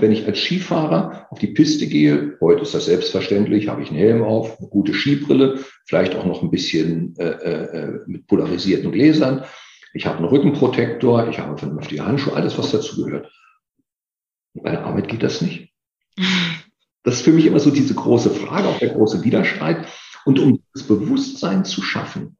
Wenn 0.00 0.10
ich 0.10 0.26
als 0.26 0.40
Skifahrer 0.40 1.28
auf 1.30 1.38
die 1.38 1.46
Piste 1.46 1.86
gehe, 1.86 2.36
heute 2.40 2.62
ist 2.62 2.74
das 2.74 2.86
selbstverständlich, 2.86 3.68
habe 3.68 3.82
ich 3.82 3.90
einen 3.90 3.98
Helm 3.98 4.24
auf, 4.24 4.58
eine 4.58 4.68
gute 4.68 4.92
Skibrille, 4.92 5.60
vielleicht 5.84 6.16
auch 6.16 6.26
noch 6.26 6.42
ein 6.42 6.50
bisschen 6.50 7.14
äh, 7.18 7.24
äh, 7.24 8.00
mit 8.06 8.26
polarisierten 8.26 8.90
Gläsern. 8.90 9.44
Ich 9.94 10.04
habe 10.06 10.18
einen 10.18 10.26
Rückenprotektor, 10.26 11.28
ich 11.28 11.38
habe 11.38 11.56
vernünftige 11.56 12.04
Handschuhe, 12.04 12.34
alles, 12.34 12.58
was 12.58 12.72
dazugehört. 12.72 13.30
Bei 14.54 14.72
der 14.72 14.84
Arbeit 14.84 15.06
geht 15.06 15.22
das 15.22 15.40
nicht. 15.40 15.72
Das 17.06 17.18
ist 17.18 17.22
für 17.22 17.32
mich 17.32 17.46
immer 17.46 17.60
so 17.60 17.70
diese 17.70 17.94
große 17.94 18.30
Frage, 18.30 18.66
auch 18.66 18.80
der 18.80 18.88
große 18.88 19.22
Widerstreit. 19.22 19.86
Und 20.24 20.40
um 20.40 20.64
das 20.74 20.82
Bewusstsein 20.82 21.64
zu 21.64 21.80
schaffen, 21.80 22.36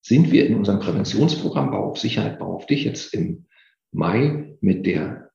sind 0.00 0.32
wir 0.32 0.46
in 0.46 0.54
unserem 0.54 0.80
Präventionsprogramm 0.80 1.72
Bau 1.72 1.90
auf 1.90 1.98
Sicherheit, 1.98 2.38
Bau 2.38 2.54
auf 2.54 2.64
dich 2.64 2.84
jetzt 2.84 3.12
im 3.12 3.44
Mai 3.92 4.56
mit 4.62 4.86
der 4.86 5.30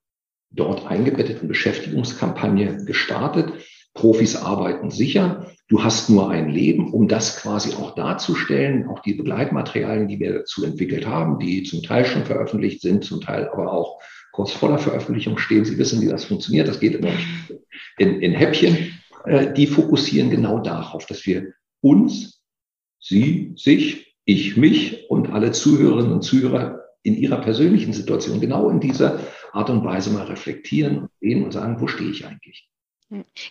dort 0.49 0.87
eingebetteten 0.87 1.47
Beschäftigungskampagne 1.47 2.83
gestartet. 2.83 3.53
Profis 3.93 4.35
arbeiten 4.35 4.89
sicher. 4.89 5.51
Du 5.67 5.83
hast 5.83 6.09
nur 6.09 6.31
ein 6.31 6.49
Leben, 6.49 6.91
um 6.91 7.07
das 7.07 7.37
quasi 7.37 7.75
auch 7.75 7.93
darzustellen. 7.93 8.87
Auch 8.87 9.01
die 9.01 9.13
Begleitmaterialien, 9.13 10.07
die 10.07 10.19
wir 10.19 10.33
dazu 10.33 10.65
entwickelt 10.65 11.05
haben, 11.05 11.37
die 11.37 11.61
zum 11.61 11.83
Teil 11.83 12.05
schon 12.05 12.25
veröffentlicht 12.25 12.81
sind, 12.81 13.03
zum 13.03 13.21
Teil 13.21 13.49
aber 13.49 13.71
auch 13.71 14.01
kurz 14.31 14.51
vor 14.51 14.69
der 14.69 14.77
Veröffentlichung 14.77 15.37
stehen. 15.37 15.65
Sie 15.65 15.77
wissen, 15.77 16.01
wie 16.01 16.07
das 16.07 16.25
funktioniert. 16.25 16.67
Das 16.67 16.79
geht 16.79 16.95
immer 16.95 17.11
in, 17.97 18.21
in 18.21 18.33
Häppchen. 18.33 18.99
Äh, 19.25 19.53
die 19.53 19.67
fokussieren 19.67 20.29
genau 20.29 20.59
darauf, 20.59 21.05
dass 21.05 21.25
wir 21.25 21.53
uns, 21.81 22.41
Sie, 22.99 23.53
sich, 23.55 24.15
ich, 24.25 24.57
mich 24.57 25.09
und 25.09 25.31
alle 25.31 25.51
Zuhörerinnen 25.51 26.13
und 26.13 26.21
Zuhörer 26.21 26.81
in 27.03 27.15
ihrer 27.15 27.41
persönlichen 27.41 27.93
Situation 27.93 28.39
genau 28.39 28.69
in 28.69 28.79
dieser 28.79 29.19
Art 29.53 29.69
und 29.71 29.83
Weise 29.83 30.11
mal 30.11 30.25
reflektieren 30.25 30.99
und 30.99 31.09
sehen 31.19 31.43
und 31.43 31.51
sagen, 31.51 31.81
wo 31.81 31.87
stehe 31.87 32.11
ich 32.11 32.25
eigentlich? 32.25 32.69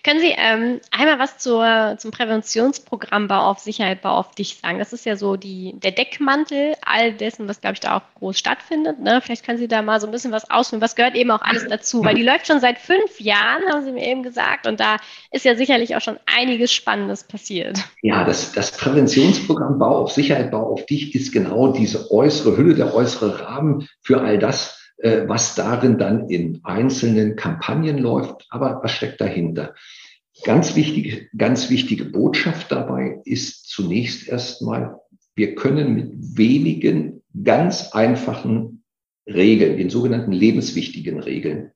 Können 0.03 0.21
Sie 0.21 0.35
ähm, 0.39 0.81
einmal 0.91 1.19
was 1.19 1.37
zur, 1.37 1.97
zum 1.99 2.11
Präventionsprogramm 2.11 3.29
Bau 3.29 3.41
auf 3.41 3.59
Sicherheit, 3.59 4.01
Bau 4.01 4.17
auf 4.17 4.35
dich 4.35 4.57
sagen? 4.57 4.79
Das 4.79 4.95
ist 4.95 5.05
ja 5.05 5.17
so 5.17 5.37
die, 5.37 5.75
der 5.77 5.91
Deckmantel 5.91 6.77
all 6.81 7.13
dessen, 7.13 7.47
was, 7.47 7.61
glaube 7.61 7.75
ich, 7.75 7.81
da 7.81 7.99
auch 7.99 8.03
groß 8.19 8.39
stattfindet. 8.39 9.01
Ne? 9.01 9.21
Vielleicht 9.23 9.45
können 9.45 9.59
Sie 9.59 9.69
da 9.69 9.83
mal 9.83 10.01
so 10.01 10.07
ein 10.07 10.13
bisschen 10.13 10.33
was 10.33 10.51
ausführen. 10.51 10.81
Was 10.81 10.97
gehört 10.97 11.15
eben 11.15 11.31
auch 11.31 11.43
alles 11.43 11.67
dazu? 11.69 12.03
Weil 12.03 12.15
die 12.15 12.23
läuft 12.23 12.47
schon 12.47 12.61
seit 12.61 12.79
fünf 12.79 13.21
Jahren, 13.21 13.63
haben 13.71 13.85
Sie 13.85 13.93
mir 13.93 14.07
eben 14.07 14.23
gesagt. 14.23 14.67
Und 14.67 14.81
da 14.81 14.97
ist 15.31 15.45
ja 15.45 15.55
sicherlich 15.55 15.95
auch 15.95 16.01
schon 16.01 16.19
einiges 16.25 16.73
Spannendes 16.73 17.25
passiert. 17.25 17.81
Ja, 18.01 18.25
das, 18.25 18.53
das 18.53 18.73
Präventionsprogramm 18.73 19.79
Bau 19.79 19.99
auf 19.99 20.13
Sicherheit, 20.13 20.51
Bau 20.51 20.73
auf 20.73 20.87
dich 20.87 21.15
ist 21.15 21.33
genau 21.33 21.73
diese 21.73 22.11
äußere 22.11 22.57
Hülle, 22.57 22.75
der 22.75 22.95
äußere 22.95 23.43
Rahmen 23.43 23.87
für 24.01 24.23
all 24.23 24.39
das, 24.39 24.80
was 25.03 25.55
darin 25.55 25.99
dann 25.99 26.29
in 26.29 26.61
einzelnen 26.63 27.37
Kampagnen 27.37 27.99
läuft. 27.99 28.47
Aber 28.51 28.81
was 28.83 28.93
steckt 28.93 29.21
dahinter? 29.21 29.75
Ganz 30.45 30.77
wichtige, 30.77 31.29
ganz 31.37 31.71
wichtige 31.71 32.07
Botschaft 32.07 32.73
dabei 32.73 33.21
ist 33.25 33.69
zunächst 33.69 34.29
erstmal, 34.29 34.97
wir 35.35 35.55
können 35.55 35.95
mit 35.95 36.39
wenigen 36.39 37.23
ganz 37.45 37.93
einfachen 37.93 38.85
Regeln, 39.27 39.77
den 39.77 39.91
sogenannten 39.91 40.33
lebenswichtigen 40.33 41.21
Regeln, 41.21 41.73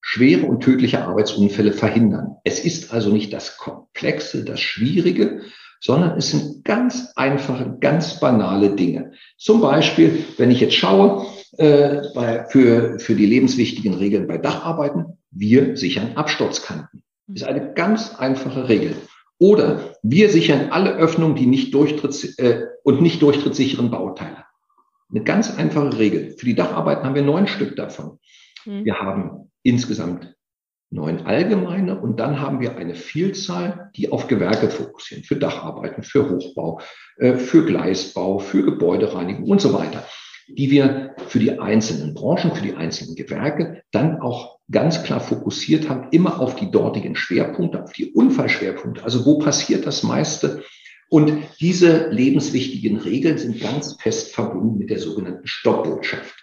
schwere 0.00 0.46
und 0.46 0.60
tödliche 0.62 1.04
Arbeitsunfälle 1.04 1.72
verhindern. 1.72 2.36
Es 2.44 2.64
ist 2.64 2.92
also 2.92 3.10
nicht 3.10 3.32
das 3.32 3.56
Komplexe, 3.56 4.44
das 4.44 4.60
Schwierige, 4.60 5.42
sondern 5.80 6.18
es 6.18 6.30
sind 6.30 6.64
ganz 6.64 7.12
einfache, 7.16 7.76
ganz 7.80 8.20
banale 8.20 8.74
Dinge. 8.74 9.12
Zum 9.38 9.60
Beispiel, 9.60 10.24
wenn 10.36 10.50
ich 10.50 10.60
jetzt 10.60 10.74
schaue, 10.74 11.26
äh, 11.60 12.08
bei, 12.14 12.46
für, 12.46 12.98
für 12.98 13.14
die 13.14 13.26
lebenswichtigen 13.26 13.92
Regeln 13.92 14.26
bei 14.26 14.38
Dacharbeiten, 14.38 15.18
wir 15.30 15.76
sichern 15.76 16.12
Absturzkanten. 16.16 17.02
Das 17.26 17.42
ist 17.42 17.48
eine 17.48 17.74
ganz 17.74 18.14
einfache 18.14 18.68
Regel. 18.68 18.96
Oder 19.38 19.94
wir 20.02 20.30
sichern 20.30 20.70
alle 20.70 20.96
Öffnungen, 20.96 21.36
die 21.36 21.44
nicht 21.44 21.74
durchtritts, 21.74 22.38
äh, 22.38 22.66
und 22.82 23.02
nicht 23.02 23.20
durchtrittssicheren 23.20 23.90
Bauteile. 23.90 24.44
Eine 25.10 25.22
ganz 25.22 25.54
einfache 25.58 25.98
Regel. 25.98 26.34
Für 26.38 26.46
die 26.46 26.54
Dacharbeiten 26.54 27.04
haben 27.04 27.14
wir 27.14 27.22
neun 27.22 27.46
Stück 27.46 27.76
davon. 27.76 28.18
Mhm. 28.64 28.86
Wir 28.86 28.98
haben 28.98 29.50
insgesamt 29.62 30.34
neun 30.88 31.26
allgemeine 31.26 32.00
und 32.00 32.18
dann 32.18 32.40
haben 32.40 32.60
wir 32.60 32.76
eine 32.76 32.94
Vielzahl, 32.94 33.90
die 33.96 34.10
auf 34.10 34.28
Gewerke 34.28 34.70
fokussieren, 34.70 35.24
für 35.24 35.36
Dacharbeiten, 35.36 36.02
für 36.02 36.30
Hochbau, 36.30 36.80
äh, 37.18 37.34
für 37.34 37.66
Gleisbau, 37.66 38.38
für 38.38 38.64
Gebäudereinigung 38.64 39.44
und 39.44 39.60
so 39.60 39.74
weiter, 39.74 40.04
die 40.56 40.70
wir 40.70 41.14
für 41.28 41.38
die 41.38 41.58
einzelnen 41.58 42.14
Branchen, 42.14 42.54
für 42.54 42.62
die 42.62 42.74
einzelnen 42.74 43.16
Gewerke 43.16 43.82
dann 43.90 44.20
auch 44.20 44.58
ganz 44.70 45.02
klar 45.02 45.20
fokussiert 45.20 45.88
haben, 45.88 46.08
immer 46.10 46.40
auf 46.40 46.56
die 46.56 46.70
dortigen 46.70 47.16
Schwerpunkte, 47.16 47.82
auf 47.82 47.92
die 47.92 48.12
Unfallschwerpunkte, 48.12 49.02
also 49.04 49.26
wo 49.26 49.38
passiert 49.38 49.86
das 49.86 50.02
meiste. 50.02 50.62
Und 51.08 51.32
diese 51.60 52.08
lebenswichtigen 52.10 52.98
Regeln 52.98 53.36
sind 53.36 53.60
ganz 53.60 53.96
fest 54.00 54.32
verbunden 54.32 54.78
mit 54.78 54.90
der 54.90 55.00
sogenannten 55.00 55.46
Stoppbotschaft. 55.46 56.36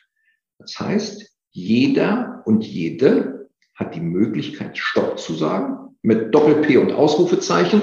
Das 0.59 0.77
heißt, 0.79 1.31
jeder 1.51 2.41
und 2.45 2.65
jede 2.65 3.49
hat 3.75 3.95
die 3.95 4.01
Möglichkeit, 4.01 4.77
Stopp 4.77 5.19
zu 5.19 5.33
sagen, 5.35 5.95
mit 6.01 6.33
Doppel-P 6.33 6.77
und 6.77 6.91
Ausrufezeichen, 6.91 7.81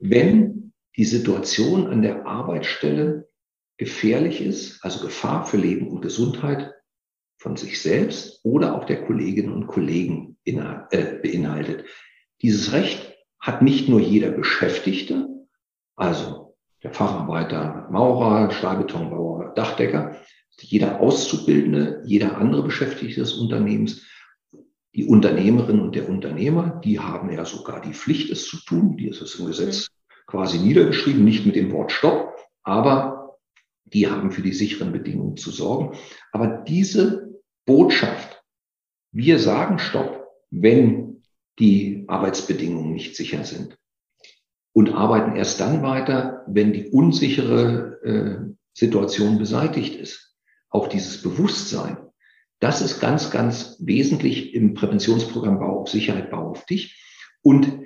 wenn 0.00 0.72
die 0.96 1.04
Situation 1.04 1.86
an 1.86 2.02
der 2.02 2.26
Arbeitsstelle 2.26 3.28
gefährlich 3.76 4.40
ist, 4.40 4.84
also 4.84 5.04
Gefahr 5.04 5.46
für 5.46 5.56
Leben 5.56 5.88
und 5.88 6.00
Gesundheit 6.00 6.72
von 7.38 7.56
sich 7.56 7.80
selbst 7.82 8.40
oder 8.42 8.74
auch 8.74 8.84
der 8.84 9.04
Kolleginnen 9.04 9.52
und 9.52 9.66
Kollegen 9.66 10.38
äh, 10.44 11.18
beinhaltet. 11.22 11.84
Dieses 12.42 12.72
Recht 12.72 13.14
hat 13.38 13.62
nicht 13.62 13.88
nur 13.88 14.00
jeder 14.00 14.30
Beschäftigte, 14.30 15.28
also 15.94 16.56
der 16.82 16.92
Facharbeiter, 16.92 17.88
Maurer, 17.90 18.50
Stahlbetonbauer, 18.50 19.52
Dachdecker, 19.54 20.16
jeder 20.58 21.00
Auszubildende, 21.00 22.02
jeder 22.06 22.38
andere 22.38 22.62
Beschäftigte 22.62 23.20
des 23.20 23.34
Unternehmens, 23.34 24.06
Die 24.94 25.04
Unternehmerin 25.04 25.80
und 25.80 25.94
der 25.94 26.08
Unternehmer, 26.08 26.80
die 26.82 26.98
haben 26.98 27.30
ja 27.30 27.44
sogar 27.44 27.82
die 27.82 27.92
Pflicht, 27.92 28.30
es 28.30 28.46
zu 28.46 28.56
tun. 28.64 28.96
Die 28.96 29.08
ist 29.08 29.20
es 29.20 29.34
im 29.38 29.44
Gesetz 29.46 29.88
mhm. 29.88 30.14
quasi 30.26 30.58
niedergeschrieben, 30.58 31.22
nicht 31.22 31.44
mit 31.44 31.54
dem 31.54 31.70
Wort 31.70 31.92
Stopp, 31.92 32.34
aber 32.62 33.15
die 33.86 34.08
haben 34.08 34.30
für 34.30 34.42
die 34.42 34.52
sicheren 34.52 34.92
Bedingungen 34.92 35.36
zu 35.36 35.50
sorgen. 35.50 35.96
Aber 36.32 36.64
diese 36.66 37.40
Botschaft, 37.64 38.42
wir 39.12 39.38
sagen 39.38 39.78
Stopp, 39.78 40.26
wenn 40.50 41.22
die 41.58 42.04
Arbeitsbedingungen 42.06 42.92
nicht 42.92 43.16
sicher 43.16 43.44
sind 43.44 43.78
und 44.72 44.92
arbeiten 44.92 45.36
erst 45.36 45.60
dann 45.60 45.82
weiter, 45.82 46.44
wenn 46.46 46.72
die 46.72 46.88
unsichere 46.90 48.00
äh, 48.02 48.54
Situation 48.74 49.38
beseitigt 49.38 49.96
ist. 49.96 50.36
Auch 50.68 50.88
dieses 50.88 51.22
Bewusstsein, 51.22 51.96
das 52.60 52.82
ist 52.82 53.00
ganz, 53.00 53.30
ganz 53.30 53.76
wesentlich 53.80 54.54
im 54.54 54.74
Präventionsprogramm 54.74 55.58
Bau 55.58 55.80
auf 55.80 55.88
Sicherheit, 55.88 56.30
Bau 56.30 56.50
auf 56.50 56.66
dich. 56.66 57.02
Und 57.42 57.80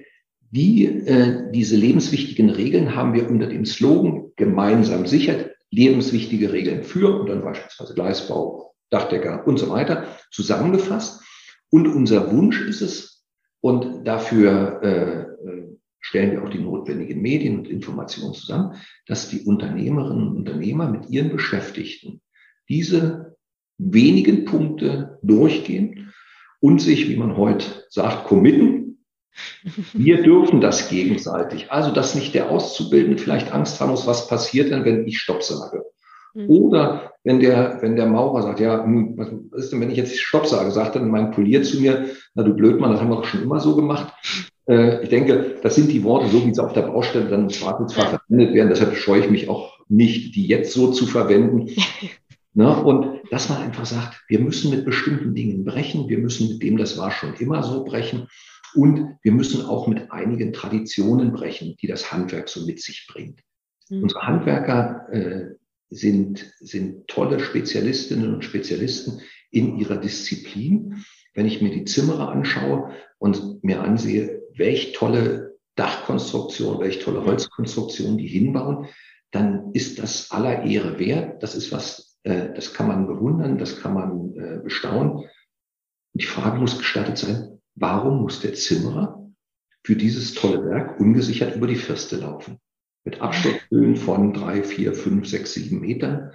die, 0.51 0.85
äh, 0.85 1.51
diese 1.53 1.77
lebenswichtigen 1.77 2.51
Regeln 2.51 2.97
haben 2.97 3.15
wir 3.15 3.29
unter 3.31 3.47
dem 3.47 3.65
Slogan 3.65 4.33
gemeinsam 4.37 5.07
sichert, 5.07 5.50
lebenswichtige 5.71 6.53
Regeln 6.53 6.83
für 6.83 7.21
und 7.21 7.29
dann 7.29 7.43
beispielsweise 7.43 7.95
Gleisbau, 7.95 8.75
Dachdecker 8.91 9.47
und 9.47 9.59
so 9.59 9.71
weiter 9.71 10.05
zusammengefasst. 10.31 11.23
Und 11.71 11.87
unser 11.87 12.33
Wunsch 12.33 12.61
ist 12.61 12.81
es, 12.81 13.25
und 13.61 14.05
dafür 14.07 14.81
äh, 14.83 15.21
äh, 15.49 15.77
stellen 16.01 16.33
wir 16.33 16.43
auch 16.43 16.49
die 16.49 16.59
notwendigen 16.59 17.21
Medien 17.21 17.59
und 17.59 17.69
Informationen 17.69 18.35
zusammen, 18.35 18.77
dass 19.07 19.29
die 19.29 19.43
Unternehmerinnen 19.43 20.29
und 20.29 20.37
Unternehmer 20.37 20.89
mit 20.89 21.11
ihren 21.11 21.31
Beschäftigten 21.31 22.23
diese 22.69 23.37
wenigen 23.79 24.45
Punkte 24.45 25.19
durchgehen 25.23 26.13
und 26.61 26.81
sich, 26.81 27.09
wie 27.09 27.17
man 27.17 27.37
heute 27.37 27.67
sagt, 27.89 28.27
committen. 28.27 28.80
Wir 29.92 30.23
dürfen 30.23 30.61
das 30.61 30.88
gegenseitig. 30.88 31.70
Also, 31.70 31.90
dass 31.90 32.14
nicht 32.14 32.35
der 32.35 32.51
Auszubildende 32.51 33.18
vielleicht 33.18 33.53
Angst 33.53 33.81
haben 33.81 33.90
muss, 33.90 34.07
was 34.07 34.29
passiert 34.29 34.70
denn, 34.70 34.85
wenn 34.85 35.07
ich 35.07 35.18
Stopp 35.18 35.42
sage. 35.42 35.85
Mhm. 36.35 36.49
Oder 36.49 37.12
wenn 37.25 37.40
der, 37.40 37.79
wenn 37.81 37.96
der 37.96 38.07
Maurer 38.07 38.42
sagt, 38.42 38.61
ja, 38.61 38.83
hm, 38.83 39.14
was 39.16 39.29
ist 39.62 39.73
denn, 39.73 39.81
wenn 39.81 39.90
ich 39.90 39.96
jetzt 39.96 40.18
Stopp 40.18 40.46
sage, 40.46 40.70
sagt 40.70 40.96
dann 40.96 41.11
mein 41.11 41.33
Polier 41.33 41.62
zu 41.62 41.81
mir, 41.81 42.07
na 42.35 42.42
du 42.42 42.55
Blödmann, 42.55 42.92
das 42.92 43.01
haben 43.01 43.11
wir 43.11 43.16
doch 43.16 43.25
schon 43.25 43.42
immer 43.42 43.61
so 43.61 43.77
gemacht. 43.77 44.12
Äh, 44.68 45.03
ich 45.03 45.09
denke, 45.09 45.57
das 45.62 45.75
sind 45.75 45.90
die 45.90 46.05
Worte, 46.05 46.29
so 46.29 46.44
wie 46.46 46.55
sie 46.55 46.62
auf 46.62 46.73
der 46.73 46.83
Baustelle 46.83 47.29
dann 47.29 47.42
im 47.42 47.51
Zweifelsfall 47.51 48.07
verwendet 48.07 48.55
werden. 48.55 48.68
Deshalb 48.68 48.96
scheue 48.96 49.20
ich 49.20 49.31
mich 49.31 49.49
auch 49.49 49.79
nicht, 49.88 50.37
die 50.37 50.46
jetzt 50.46 50.73
so 50.73 50.90
zu 50.92 51.07
verwenden. 51.07 51.70
Ne? 52.53 52.83
Und 52.83 53.20
dass 53.31 53.49
man 53.49 53.62
einfach 53.62 53.87
sagt, 53.87 54.25
wir 54.27 54.40
müssen 54.40 54.70
mit 54.73 54.85
bestimmten 54.85 55.35
Dingen 55.35 55.64
brechen, 55.64 56.09
wir 56.09 56.18
müssen 56.18 56.49
mit 56.49 56.62
dem, 56.62 56.79
das 56.79 56.99
war 56.99 57.12
schon 57.12 57.35
immer 57.35 57.62
so, 57.62 57.85
brechen. 57.85 58.27
Und 58.75 59.19
wir 59.23 59.33
müssen 59.33 59.65
auch 59.65 59.87
mit 59.87 60.11
einigen 60.13 60.53
Traditionen 60.53 61.33
brechen, 61.33 61.77
die 61.81 61.87
das 61.87 62.13
Handwerk 62.13 62.49
so 62.49 62.65
mit 62.65 62.81
sich 62.81 63.07
bringt. 63.11 63.41
Mhm. 63.89 64.05
Unsere 64.05 64.23
Handwerker 64.23 65.07
äh, 65.13 65.55
sind, 65.91 66.53
sind 66.61 67.09
tolle 67.09 67.41
Spezialistinnen 67.41 68.35
und 68.35 68.45
Spezialisten 68.45 69.21
in 69.51 69.77
ihrer 69.79 69.97
Disziplin. 69.97 71.05
Wenn 71.35 71.47
ich 71.47 71.61
mir 71.61 71.71
die 71.71 71.85
Zimmerer 71.85 72.29
anschaue 72.29 72.93
und 73.19 73.63
mir 73.63 73.83
ansehe, 73.83 74.43
welch 74.55 74.93
tolle 74.93 75.59
Dachkonstruktion, 75.77 76.81
welch 76.81 77.01
tolle 77.01 77.25
Holzkonstruktion 77.25 78.19
die 78.19 78.27
hinbauen, 78.27 78.87
dann 79.31 79.73
ist 79.73 79.99
das 79.99 80.31
aller 80.31 80.65
Ehre 80.65 80.99
wert. 80.99 81.43
Das 81.43 81.55
ist 81.55 81.73
was, 81.73 82.19
äh, 82.25 82.53
das 82.55 82.75
kann 82.75 82.89
man 82.89 83.07
bewundern, 83.07 83.59
das 83.59 83.81
kann 83.81 83.95
man 83.95 84.35
äh, 84.37 84.61
bestaunen. 84.63 85.25
die 86.13 86.27
Frage 86.27 86.59
muss 86.59 86.79
gestattet 86.79 87.19
sein, 87.19 87.50
warum 87.81 88.23
muss 88.23 88.40
der 88.40 88.55
Zimmerer 88.55 89.29
für 89.83 89.97
dieses 89.97 90.35
tolle 90.35 90.64
Werk 90.66 91.01
ungesichert 91.01 91.57
über 91.57 91.66
die 91.66 91.77
Firste 91.77 92.16
laufen? 92.16 92.61
mit 93.05 93.21
Absturzhöhen 93.21 93.97
von 93.97 94.33
drei, 94.33 94.62
vier, 94.62 94.95
fünf, 94.95 95.27
sechs, 95.27 95.55
sieben 95.55 95.81
Metern, 95.81 96.33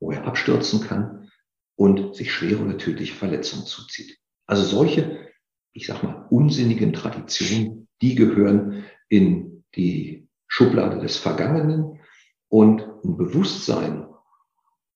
wo 0.00 0.10
er 0.10 0.24
abstürzen 0.24 0.80
kann 0.80 1.30
und 1.76 2.14
sich 2.14 2.32
schwere 2.32 2.64
oder 2.64 2.78
tödliche 2.78 3.14
Verletzungen 3.14 3.66
zuzieht. 3.66 4.18
Also 4.46 4.62
solche, 4.64 5.28
ich 5.72 5.86
sag 5.86 6.02
mal, 6.02 6.26
unsinnigen 6.30 6.92
Traditionen, 6.92 7.88
die 8.00 8.14
gehören 8.14 8.84
in 9.08 9.64
die 9.74 10.28
Schublade 10.46 11.00
des 11.00 11.16
Vergangenen 11.16 12.00
und 12.48 12.82
ein 13.04 13.16
Bewusstsein, 13.16 14.06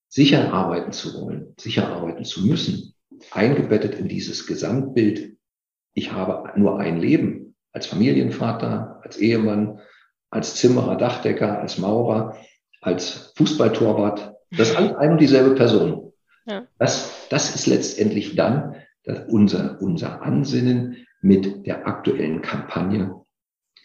sicher 0.08 0.52
arbeiten 0.52 0.92
zu 0.92 1.20
wollen, 1.20 1.54
sicher 1.58 1.88
arbeiten 1.88 2.24
zu 2.24 2.46
müssen, 2.46 2.94
eingebettet 3.30 3.94
in 3.94 4.08
dieses 4.08 4.46
Gesamtbild. 4.46 5.36
Ich 5.94 6.12
habe 6.12 6.58
nur 6.58 6.78
ein 6.78 6.98
Leben 6.98 7.54
als 7.72 7.86
Familienvater, 7.86 9.00
als 9.02 9.16
Ehemann, 9.18 9.80
als 10.30 10.54
Zimmerer, 10.56 10.96
Dachdecker, 10.96 11.60
als 11.60 11.78
Maurer, 11.78 12.36
als 12.80 13.32
Fußballtorwart. 13.36 14.34
Das 14.50 14.70
ist 14.70 14.76
alles 14.76 14.94
ein 14.96 15.12
und 15.12 15.20
dieselbe 15.20 15.54
Person. 15.54 16.12
Ja. 16.46 16.66
Das, 16.78 17.28
das 17.28 17.54
ist 17.54 17.66
letztendlich 17.66 18.36
dann 18.36 18.76
unser, 19.28 19.80
unser 19.80 20.22
Ansinnen 20.22 21.06
mit 21.20 21.66
der 21.66 21.86
aktuellen 21.86 22.42
Kampagne 22.42 23.20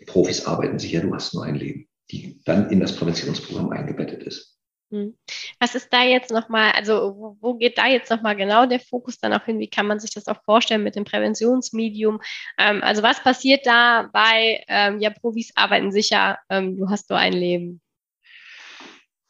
Profis 0.06 0.46
arbeiten 0.46 0.80
sicher, 0.80 1.02
du 1.02 1.14
hast 1.14 1.34
nur 1.34 1.44
ein 1.44 1.56
Leben, 1.56 1.88
die 2.12 2.42
dann 2.46 2.70
in 2.70 2.80
das 2.80 2.96
Präventionsprogramm 2.96 3.70
eingebettet 3.70 4.24
ist. 4.24 4.55
Hm. 4.96 5.14
Was 5.60 5.76
ist 5.76 5.92
da 5.92 6.04
jetzt 6.04 6.32
nochmal, 6.32 6.72
also 6.72 7.38
wo 7.42 7.56
geht 7.56 7.78
da 7.78 7.88
jetzt 7.88 8.10
nochmal 8.10 8.36
genau 8.38 8.66
der 8.66 8.80
Fokus 8.80 9.20
dann 9.20 9.34
auch 9.34 9.44
hin? 9.44 9.60
Wie 9.60 9.70
kann 9.70 9.88
man 9.88 10.00
sich 10.00 10.12
das 10.12 10.28
auch 10.28 10.42
vorstellen 10.46 10.84
mit 10.84 10.96
dem 10.96 11.04
Präventionsmedium? 11.04 12.22
Ähm, 12.58 12.82
also 12.82 13.04
was 13.04 13.22
passiert 13.22 13.66
da 13.66 14.10
bei, 14.14 14.64
ähm, 14.70 15.00
ja, 15.00 15.10
Profis 15.10 15.52
arbeiten 15.56 15.92
sicher, 15.92 16.38
ähm, 16.50 16.78
du 16.78 16.90
hast 16.90 17.10
nur 17.10 17.20
ein 17.20 17.34
Leben? 17.34 17.82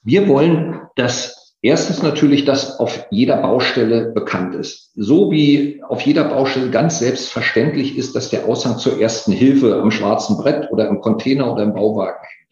Wir 0.03 0.27
wollen, 0.27 0.81
dass 0.95 1.55
erstens 1.63 2.03
natürlich 2.03 2.45
das 2.45 2.79
auf 2.79 3.07
jeder 3.09 3.37
Baustelle 3.37 4.11
bekannt 4.11 4.53
ist. 4.53 4.91
So 4.93 5.31
wie 5.31 5.81
auf 5.89 6.01
jeder 6.01 6.25
Baustelle 6.25 6.69
ganz 6.69 6.99
selbstverständlich 6.99 7.97
ist, 7.97 8.15
dass 8.15 8.29
der 8.29 8.47
Aushang 8.47 8.77
zur 8.77 9.01
ersten 9.01 9.31
Hilfe 9.31 9.81
am 9.81 9.89
schwarzen 9.89 10.37
Brett 10.37 10.69
oder 10.71 10.87
im 10.89 11.01
Container 11.01 11.51
oder 11.51 11.63
im 11.63 11.73
Bauwagen 11.73 12.19
hängt. 12.21 12.51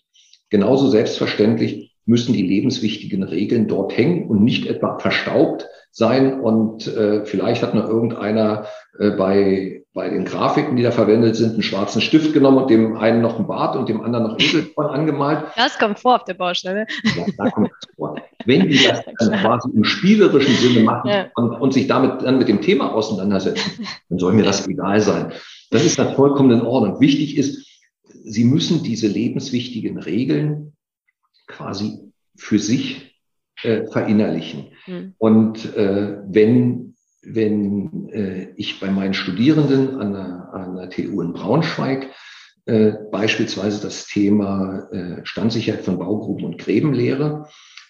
Genauso 0.50 0.90
selbstverständlich 0.90 1.93
müssen 2.06 2.34
die 2.34 2.46
lebenswichtigen 2.46 3.24
Regeln 3.24 3.68
dort 3.68 3.96
hängen 3.96 4.28
und 4.28 4.44
nicht 4.44 4.68
etwa 4.68 5.00
verstaubt 5.00 5.68
sein. 5.92 6.42
Und 6.42 6.88
äh, 6.88 7.24
vielleicht 7.26 7.62
hat 7.62 7.76
noch 7.76 7.88
irgendeiner 7.88 8.66
äh, 9.00 9.12
bei, 9.12 9.84
bei 9.94 10.10
den 10.10 10.26
Grafiken, 10.26 10.76
die 10.76 10.84
da 10.84 10.92
verwendet 10.92 11.36
sind, 11.36 11.54
einen 11.54 11.64
schwarzen 11.64 12.02
Stift 12.02 12.34
genommen 12.34 12.58
und 12.58 12.70
dem 12.70 12.98
einen 12.98 13.22
noch 13.22 13.40
ein 13.40 13.48
Bart 13.48 13.76
und 13.76 13.88
dem 13.88 14.02
anderen 14.02 14.28
noch 14.28 14.40
Eselkorn 14.40 14.88
angemalt. 14.88 15.46
Das 15.56 15.78
kommt 15.78 16.00
vor 16.00 16.16
auf 16.16 16.24
der 16.26 16.34
Baustelle. 16.34 16.88
Ja, 17.16 17.26
da 17.38 17.50
kommt 17.52 17.70
das 17.70 17.96
vor. 17.96 18.16
Wenn 18.46 18.68
die 18.70 18.84
das 18.84 19.02
dann 19.20 19.40
quasi 19.40 19.70
im 19.74 19.84
spielerischen 19.84 20.56
Sinne 20.56 20.84
machen 20.84 21.10
ja. 21.10 21.28
und, 21.36 21.52
und 21.52 21.74
sich 21.74 21.88
damit 21.88 22.24
dann 22.24 22.40
mit 22.40 22.50
dem 22.50 22.62
Thema 22.62 22.94
auseinandersetzen, 22.94 23.88
dann 24.10 24.20
soll 24.20 24.34
mir 24.34 24.44
das 24.44 24.68
egal 24.68 25.00
sein. 25.00 25.32
Das 25.70 25.86
ist 25.86 25.98
dann 25.98 26.16
vollkommen 26.16 26.52
in 26.52 26.62
Ordnung. 26.66 27.00
Wichtig 27.00 27.38
ist, 27.38 27.70
Sie 28.26 28.46
müssen 28.46 28.84
diese 28.84 29.08
lebenswichtigen 29.08 29.98
Regeln 29.98 30.74
quasi 31.48 32.12
für 32.36 32.60
sich 32.60 33.20
äh, 33.64 33.86
verinnerlichen. 33.88 34.72
Mhm. 34.88 35.14
Und 35.18 35.76
äh, 35.76 36.18
wenn, 36.26 36.96
wenn 37.22 38.10
äh, 38.10 38.54
ich 38.56 38.80
bei 38.80 38.90
meinen 38.90 39.14
Studierenden 39.14 40.00
an 40.00 40.14
der, 40.14 40.54
an 40.54 40.76
der 40.76 40.90
TU 40.90 41.22
in 41.22 41.34
Braunschweig 41.34 42.10
äh, 42.66 42.94
beispielsweise 43.12 43.82
das 43.82 44.08
Thema 44.08 44.88
äh, 44.92 45.26
Standsicherheit 45.26 45.84
von 45.84 46.00
Baugruben 46.00 46.46
und 46.46 46.58
Gräben 46.58 46.94
lehre, 46.94 47.48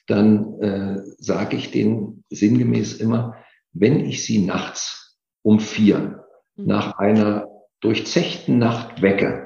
dann 0.08 0.60
äh, 0.60 1.02
sage 1.18 1.56
ich 1.56 1.72
denen 1.72 2.24
sinngemäß 2.30 2.96
immer, 2.96 3.38
wenn 3.72 4.00
ich 4.00 4.26
sie 4.26 4.40
nachts 4.40 5.18
um 5.42 5.60
vier 5.60 6.26
mhm. 6.56 6.66
nach 6.66 6.98
einer 6.98 7.48
durchzechten 7.82 8.58
Nacht 8.58 9.02
wecke, 9.02 9.43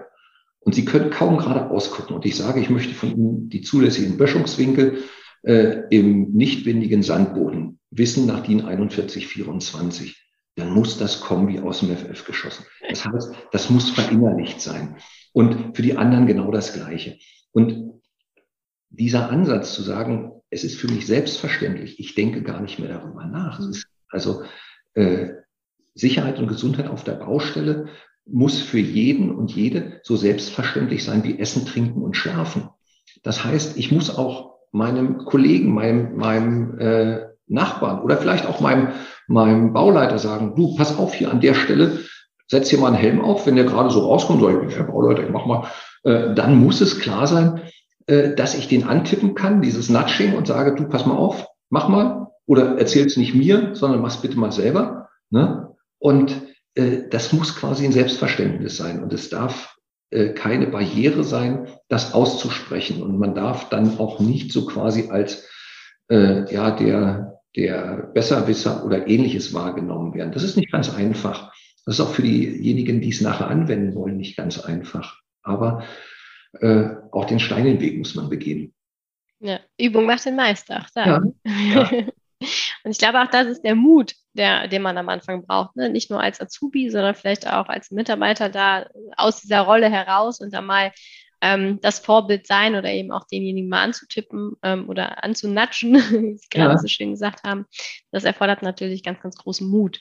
und 0.68 0.76
Sie 0.76 0.84
können 0.84 1.12
kaum 1.12 1.38
geradeaus 1.38 1.92
gucken. 1.92 2.18
Und 2.18 2.26
ich 2.26 2.36
sage, 2.36 2.60
ich 2.60 2.70
möchte 2.70 2.94
von 2.94 3.10
Ihnen 3.10 3.48
die 3.48 3.62
zulässigen 3.62 4.18
Böschungswinkel 4.18 5.02
äh, 5.44 5.84
im 5.92 6.34
nicht 6.34 6.66
bindigen 6.66 7.04
Sandboden 7.04 7.80
wissen 7.90 8.26
nach 8.26 8.42
DIN 8.44 8.60
4124. 8.60 10.22
Dann 10.58 10.74
muss 10.74 10.98
das 10.98 11.24
wie 11.48 11.62
aus 11.62 11.80
dem 11.80 11.96
FF 11.96 12.26
geschossen. 12.26 12.66
Das 12.90 13.06
heißt, 13.06 13.34
das 13.54 13.70
muss 13.70 13.92
verinnerlicht 13.92 14.60
sein. 14.60 14.98
Und 15.32 15.74
für 15.74 15.84
die 15.84 15.96
anderen 15.96 16.28
genau 16.28 16.52
das 16.52 16.74
Gleiche. 16.74 17.18
Und 17.54 18.02
dieser 18.90 19.30
Ansatz 19.30 19.74
zu 19.74 19.84
sagen, 19.84 20.34
es 20.50 20.66
ist 20.66 20.76
für 20.76 20.92
mich 20.92 21.08
selbstverständlich, 21.08 21.98
ich 21.98 22.14
denke 22.14 22.44
gar 22.44 22.60
nicht 22.60 22.78
mehr 22.78 22.90
darüber 22.90 23.26
nach. 23.26 23.62
also 24.10 24.44
äh, 24.96 25.30
Sicherheit 25.94 26.40
und 26.40 26.48
Gesundheit 26.48 26.88
auf 26.88 27.06
der 27.06 27.14
Baustelle 27.14 27.88
muss 28.30 28.60
für 28.60 28.80
jeden 28.80 29.34
und 29.34 29.52
jede 29.56 30.00
so 30.04 30.16
selbstverständlich 30.16 31.04
sein 31.04 31.24
wie 31.24 31.40
Essen, 31.40 31.66
Trinken 31.66 32.02
und 32.02 32.16
Schlafen. 32.18 32.70
Das 33.24 33.44
heißt, 33.44 33.78
ich 33.78 33.92
muss 33.92 34.16
auch 34.16 34.56
meinem 34.72 35.20
Kollegen, 35.20 35.74
meinem, 35.74 36.16
meinem 36.18 36.80
äh, 36.80 37.20
Nachbarn 37.48 38.02
oder 38.02 38.18
vielleicht 38.18 38.46
auch 38.46 38.60
meinem, 38.60 38.90
meinem 39.28 39.74
Bauleiter 39.74 40.20
sagen, 40.20 40.54
du, 40.56 40.76
pass 40.76 40.98
auf 40.98 41.14
hier 41.14 41.32
an 41.32 41.42
der 41.42 41.54
Stelle, 41.54 42.00
setz 42.48 42.70
dir 42.70 42.80
mal 42.80 42.88
einen 42.88 42.96
Helm 42.96 43.22
auf, 43.22 43.46
wenn 43.46 43.56
der 43.56 43.66
gerade 43.66 43.90
so 43.90 44.02
rauskommt, 44.02 44.42
sag 44.42 44.70
ich, 44.70 44.78
Herr 44.78 44.86
Bauleiter, 44.86 45.24
ich 45.24 45.32
mach 45.32 45.46
mal, 45.46 45.68
äh, 46.04 46.34
dann 46.34 46.58
muss 46.58 46.82
es 46.82 47.00
klar 47.00 47.28
sein, 47.28 47.62
äh, 48.08 48.36
dass 48.36 48.56
ich 48.56 48.68
den 48.68 48.84
antippen 48.84 49.36
kann, 49.36 49.62
dieses 49.62 49.90
Nudging 49.90 50.36
und 50.36 50.48
sage, 50.48 50.76
du, 50.76 50.88
pass 50.88 51.06
mal 51.06 51.16
auf, 51.16 51.48
mach 51.70 51.88
mal 51.88 52.28
oder 52.46 52.78
erzähl 52.78 53.06
es 53.06 53.18
nicht 53.18 53.36
mir, 53.36 53.72
sondern 53.74 54.02
mach's 54.02 54.22
bitte 54.22 54.40
mal 54.40 54.52
selber. 54.52 55.10
Ne? 55.30 55.76
Und 56.00 56.47
das 57.10 57.34
muss 57.34 57.56
quasi 57.56 57.86
ein 57.86 57.92
Selbstverständnis 57.92 58.78
sein 58.78 59.02
und 59.02 59.14
es 59.14 59.30
darf 59.30 59.78
äh, 60.10 60.30
keine 60.30 60.68
Barriere 60.68 61.24
sein, 61.24 61.68
das 61.90 62.14
auszusprechen. 62.14 63.02
Und 63.02 63.18
man 63.18 63.36
darf 63.36 63.70
dann 63.70 63.98
auch 63.98 64.20
nicht 64.20 64.52
so 64.52 64.66
quasi 64.66 65.10
als 65.10 65.50
äh, 66.10 66.52
ja 66.54 66.72
der 66.72 67.42
der 67.56 68.12
Besserwisser 68.14 68.86
oder 68.86 69.08
ähnliches 69.08 69.54
wahrgenommen 69.54 70.14
werden. 70.14 70.32
Das 70.32 70.44
ist 70.44 70.58
nicht 70.58 70.72
ganz 70.72 70.94
einfach. 70.94 71.52
Das 71.86 71.96
ist 71.96 72.02
auch 72.02 72.12
für 72.12 72.22
diejenigen, 72.22 73.02
die 73.02 73.10
es 73.10 73.22
nachher 73.22 73.48
anwenden 73.48 73.96
wollen, 73.96 74.18
nicht 74.18 74.38
ganz 74.38 74.60
einfach. 74.60 75.22
Aber 75.42 75.84
äh, 76.60 76.90
auch 77.12 77.26
den 77.26 77.40
Stein 77.40 77.66
in 77.66 77.78
den 77.78 77.82
Weg 77.82 77.98
muss 77.98 78.16
man 78.16 78.30
begehen. 78.30 78.74
Ja, 79.40 79.60
Übung 79.80 80.06
macht 80.06 80.26
den 80.26 80.36
Meister. 80.36 80.86
Ja, 80.96 81.22
ja. 81.74 81.90
Und 82.84 82.92
ich 82.92 82.98
glaube 82.98 83.22
auch, 83.22 83.30
das 83.32 83.48
ist 83.48 83.64
der 83.64 83.76
Mut, 83.76 84.16
der, 84.38 84.68
den 84.68 84.82
man 84.82 84.98
am 84.98 85.10
Anfang 85.10 85.46
braucht. 85.46 85.76
Ne? 85.76 85.90
Nicht 85.90 86.10
nur 86.10 86.22
als 86.22 86.40
Azubi, 86.40 86.90
sondern 86.90 87.16
vielleicht 87.16 87.48
auch 87.48 87.68
als 87.68 87.92
Mitarbeiter 87.92 88.50
da 88.50 88.88
aus 89.16 89.42
dieser 89.42 89.62
Rolle 89.62 89.90
heraus 89.90 90.40
und 90.40 90.54
da 90.54 90.62
mal 90.62 90.92
ähm, 91.42 91.80
das 91.82 92.00
Vorbild 92.00 92.48
sein 92.48 92.76
oder 92.76 92.92
eben 92.92 93.12
auch 93.12 93.26
denjenigen 93.28 93.70
mal 93.70 93.84
anzutippen 93.84 94.54
ähm, 94.64 94.90
oder 94.90 95.24
anzunatschen, 95.24 95.94
wie 96.12 96.38
Sie 96.38 96.48
gerade 96.50 96.74
ja. 96.74 96.78
so 96.78 96.88
schön 96.88 97.12
gesagt 97.12 97.44
haben. 97.44 97.66
Das 98.12 98.24
erfordert 98.24 98.64
natürlich 98.64 99.04
ganz, 99.04 99.20
ganz 99.22 99.36
großen 99.38 99.68
Mut, 99.68 100.00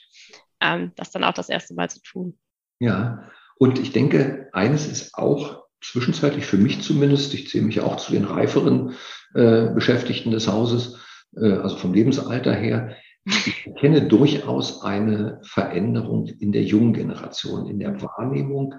ähm, 0.61 0.91
das 0.95 1.11
dann 1.11 1.23
auch 1.23 1.33
das 1.33 1.49
erste 1.49 1.73
Mal 1.73 1.89
zu 1.89 2.01
tun. 2.01 2.37
Ja, 2.79 3.29
und 3.57 3.79
ich 3.79 3.91
denke, 3.91 4.49
eines 4.53 4.87
ist 4.87 5.15
auch 5.15 5.63
zwischenzeitlich 5.81 6.45
für 6.45 6.57
mich 6.57 6.81
zumindest, 6.81 7.33
ich 7.33 7.49
zähle 7.49 7.65
mich 7.65 7.81
auch 7.81 7.97
zu 7.97 8.11
den 8.11 8.25
reiferen 8.25 8.95
äh, 9.33 9.67
Beschäftigten 9.73 10.31
des 10.31 10.47
Hauses, 10.47 10.99
äh, 11.35 11.53
also 11.53 11.77
vom 11.77 11.93
Lebensalter 11.93 12.53
her, 12.53 12.95
ich 13.27 13.75
kenne 13.75 14.07
durchaus 14.07 14.83
eine 14.83 15.39
Veränderung 15.43 16.27
in 16.27 16.51
der 16.51 16.63
jungen 16.63 16.93
Generation, 16.93 17.67
in 17.67 17.79
der 17.79 18.01
Wahrnehmung 18.01 18.75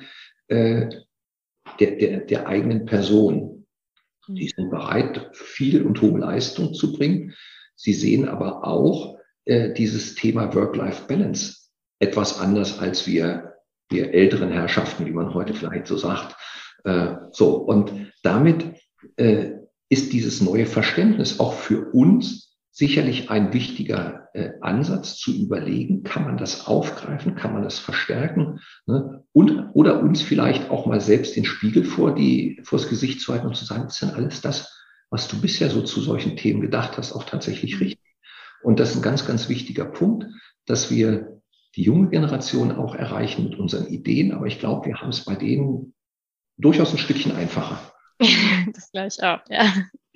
äh, 0.48 0.88
der, 1.78 1.90
der, 1.96 2.20
der 2.20 2.46
eigenen 2.46 2.86
Person. 2.86 3.66
Die 4.26 4.48
sind 4.48 4.70
bereit, 4.70 5.30
viel 5.32 5.82
und 5.82 6.00
hohe 6.02 6.18
Leistung 6.18 6.74
zu 6.74 6.92
bringen. 6.92 7.34
Sie 7.76 7.94
sehen 7.94 8.28
aber 8.28 8.66
auch 8.66 9.18
äh, 9.44 9.72
dieses 9.72 10.14
Thema 10.14 10.54
Work-Life-Balance 10.54 11.56
etwas 11.98 12.38
anders 12.38 12.78
als 12.78 13.06
wir, 13.06 13.54
wir 13.90 14.12
älteren 14.12 14.52
Herrschaften, 14.52 15.06
wie 15.06 15.12
man 15.12 15.34
heute 15.34 15.54
vielleicht 15.54 15.86
so 15.86 15.96
sagt. 15.96 16.36
Äh, 16.84 17.14
so, 17.32 17.56
und 17.56 17.92
damit 18.22 18.64
äh, 19.16 19.52
ist 19.88 20.12
dieses 20.12 20.40
neue 20.40 20.66
Verständnis 20.66 21.40
auch 21.40 21.54
für 21.54 21.92
uns 21.92 22.57
sicherlich 22.70 23.30
ein 23.30 23.52
wichtiger 23.52 24.28
äh, 24.34 24.50
Ansatz 24.60 25.16
zu 25.16 25.32
überlegen, 25.32 26.02
kann 26.02 26.24
man 26.24 26.36
das 26.36 26.66
aufgreifen, 26.66 27.34
kann 27.34 27.52
man 27.52 27.62
das 27.62 27.78
verstärken 27.78 28.60
ne? 28.86 29.24
und 29.32 29.70
oder 29.72 30.00
uns 30.00 30.22
vielleicht 30.22 30.70
auch 30.70 30.86
mal 30.86 31.00
selbst 31.00 31.34
den 31.36 31.44
Spiegel 31.44 31.84
vor 31.84 32.14
die 32.14 32.60
vors 32.64 32.88
Gesicht 32.88 33.20
zu 33.20 33.32
halten 33.32 33.46
und 33.46 33.56
zu 33.56 33.64
sagen, 33.64 33.86
ist 33.86 34.02
denn 34.02 34.10
alles 34.10 34.40
das, 34.40 34.84
was 35.10 35.28
du 35.28 35.40
bisher 35.40 35.70
so 35.70 35.82
zu 35.82 36.00
solchen 36.00 36.36
Themen 36.36 36.60
gedacht 36.60 36.98
hast, 36.98 37.12
auch 37.12 37.24
tatsächlich 37.24 37.80
richtig? 37.80 38.14
Und 38.62 38.80
das 38.80 38.90
ist 38.90 38.96
ein 38.96 39.02
ganz, 39.02 39.26
ganz 39.26 39.48
wichtiger 39.48 39.84
Punkt, 39.84 40.26
dass 40.66 40.90
wir 40.90 41.40
die 41.76 41.82
junge 41.82 42.08
Generation 42.08 42.72
auch 42.72 42.94
erreichen 42.94 43.44
mit 43.44 43.58
unseren 43.58 43.86
Ideen, 43.86 44.32
aber 44.32 44.46
ich 44.46 44.58
glaube, 44.58 44.86
wir 44.86 45.00
haben 45.00 45.10
es 45.10 45.24
bei 45.24 45.36
denen 45.36 45.94
durchaus 46.56 46.92
ein 46.92 46.98
Stückchen 46.98 47.32
einfacher. 47.32 47.92
das 48.72 48.90
glaube 48.90 49.08
ich 49.08 49.22
auch, 49.22 49.40
ja. 49.48 49.72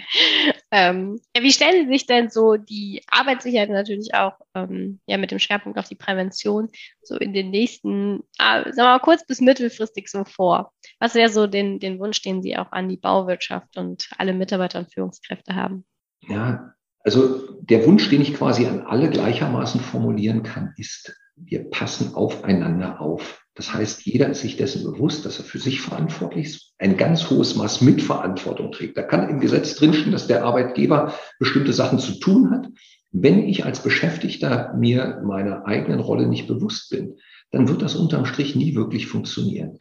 Ähm, 0.74 1.20
wie 1.38 1.52
stellen 1.52 1.84
Sie 1.84 1.92
sich 1.92 2.06
denn 2.06 2.30
so 2.30 2.56
die 2.56 3.02
Arbeitssicherheit 3.06 3.68
natürlich 3.68 4.14
auch 4.14 4.32
ähm, 4.54 5.00
ja, 5.06 5.18
mit 5.18 5.30
dem 5.30 5.38
Schwerpunkt 5.38 5.78
auf 5.78 5.86
die 5.86 5.96
Prävention 5.96 6.70
so 7.02 7.18
in 7.18 7.34
den 7.34 7.50
nächsten, 7.50 8.20
äh, 8.38 8.62
sagen 8.62 8.76
wir 8.76 8.84
mal 8.84 8.98
kurz 9.00 9.26
bis 9.26 9.42
mittelfristig 9.42 10.08
so 10.08 10.24
vor? 10.24 10.72
Was 10.98 11.14
wäre 11.14 11.28
so 11.28 11.46
den, 11.46 11.78
den 11.78 11.98
Wunsch, 11.98 12.22
den 12.22 12.42
Sie 12.42 12.56
auch 12.56 12.72
an 12.72 12.88
die 12.88 12.96
Bauwirtschaft 12.96 13.76
und 13.76 14.08
alle 14.16 14.32
Mitarbeiter 14.32 14.78
und 14.78 14.94
Führungskräfte 14.94 15.54
haben? 15.54 15.84
Ja, 16.26 16.72
also 17.00 17.60
der 17.60 17.84
Wunsch, 17.86 18.08
den 18.08 18.22
ich 18.22 18.32
quasi 18.32 18.66
an 18.66 18.80
alle 18.80 19.10
gleichermaßen 19.10 19.80
formulieren 19.80 20.42
kann, 20.42 20.72
ist, 20.78 21.14
wir 21.36 21.70
passen 21.70 22.14
aufeinander 22.14 23.00
auf. 23.00 23.44
Das 23.54 23.74
heißt, 23.74 24.06
jeder 24.06 24.30
ist 24.30 24.40
sich 24.40 24.56
dessen 24.56 24.82
bewusst, 24.84 25.26
dass 25.26 25.38
er 25.38 25.44
für 25.44 25.58
sich 25.58 25.80
verantwortlich 25.82 26.46
ist, 26.46 26.74
ein 26.78 26.96
ganz 26.96 27.28
hohes 27.28 27.54
Maß 27.54 27.82
Mitverantwortung 27.82 28.72
trägt. 28.72 28.96
Da 28.96 29.02
kann 29.02 29.28
im 29.28 29.40
Gesetz 29.40 29.74
drinstehen, 29.74 30.12
dass 30.12 30.26
der 30.26 30.44
Arbeitgeber 30.44 31.14
bestimmte 31.38 31.72
Sachen 31.72 31.98
zu 31.98 32.18
tun 32.18 32.50
hat. 32.50 32.68
Wenn 33.10 33.46
ich 33.46 33.66
als 33.66 33.82
Beschäftigter 33.82 34.72
mir 34.74 35.20
meiner 35.24 35.66
eigenen 35.66 36.00
Rolle 36.00 36.26
nicht 36.26 36.48
bewusst 36.48 36.90
bin, 36.90 37.18
dann 37.50 37.68
wird 37.68 37.82
das 37.82 37.94
unterm 37.94 38.24
Strich 38.24 38.56
nie 38.56 38.74
wirklich 38.74 39.06
funktionieren. 39.06 39.78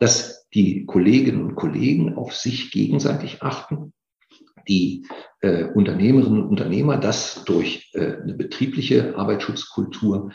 Dass 0.00 0.48
die 0.50 0.84
Kolleginnen 0.84 1.42
und 1.42 1.54
Kollegen 1.54 2.16
auf 2.16 2.34
sich 2.34 2.72
gegenseitig 2.72 3.42
achten, 3.42 3.92
die 4.68 5.06
äh, 5.40 5.64
Unternehmerinnen 5.64 6.42
und 6.42 6.48
Unternehmer 6.48 6.96
das 6.96 7.44
durch 7.44 7.90
äh, 7.94 8.16
eine 8.22 8.34
betriebliche 8.34 9.16
Arbeitsschutzkultur 9.16 10.32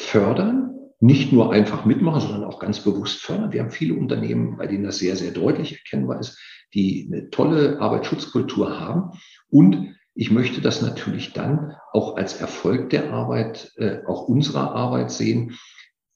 fördern, 0.00 0.70
nicht 0.98 1.32
nur 1.32 1.52
einfach 1.52 1.84
mitmachen, 1.84 2.20
sondern 2.20 2.44
auch 2.44 2.58
ganz 2.58 2.80
bewusst 2.80 3.20
fördern. 3.20 3.52
Wir 3.52 3.60
haben 3.60 3.70
viele 3.70 3.94
Unternehmen, 3.94 4.56
bei 4.56 4.66
denen 4.66 4.84
das 4.84 4.98
sehr, 4.98 5.16
sehr 5.16 5.30
deutlich 5.30 5.72
erkennbar 5.72 6.20
ist, 6.20 6.38
die 6.74 7.08
eine 7.10 7.30
tolle 7.30 7.80
Arbeitsschutzkultur 7.80 8.78
haben. 8.78 9.18
Und 9.48 9.94
ich 10.14 10.30
möchte 10.30 10.60
das 10.60 10.82
natürlich 10.82 11.32
dann 11.32 11.74
auch 11.92 12.16
als 12.16 12.40
Erfolg 12.40 12.90
der 12.90 13.12
Arbeit, 13.12 13.72
äh, 13.76 13.98
auch 14.06 14.28
unserer 14.28 14.74
Arbeit 14.74 15.10
sehen, 15.10 15.56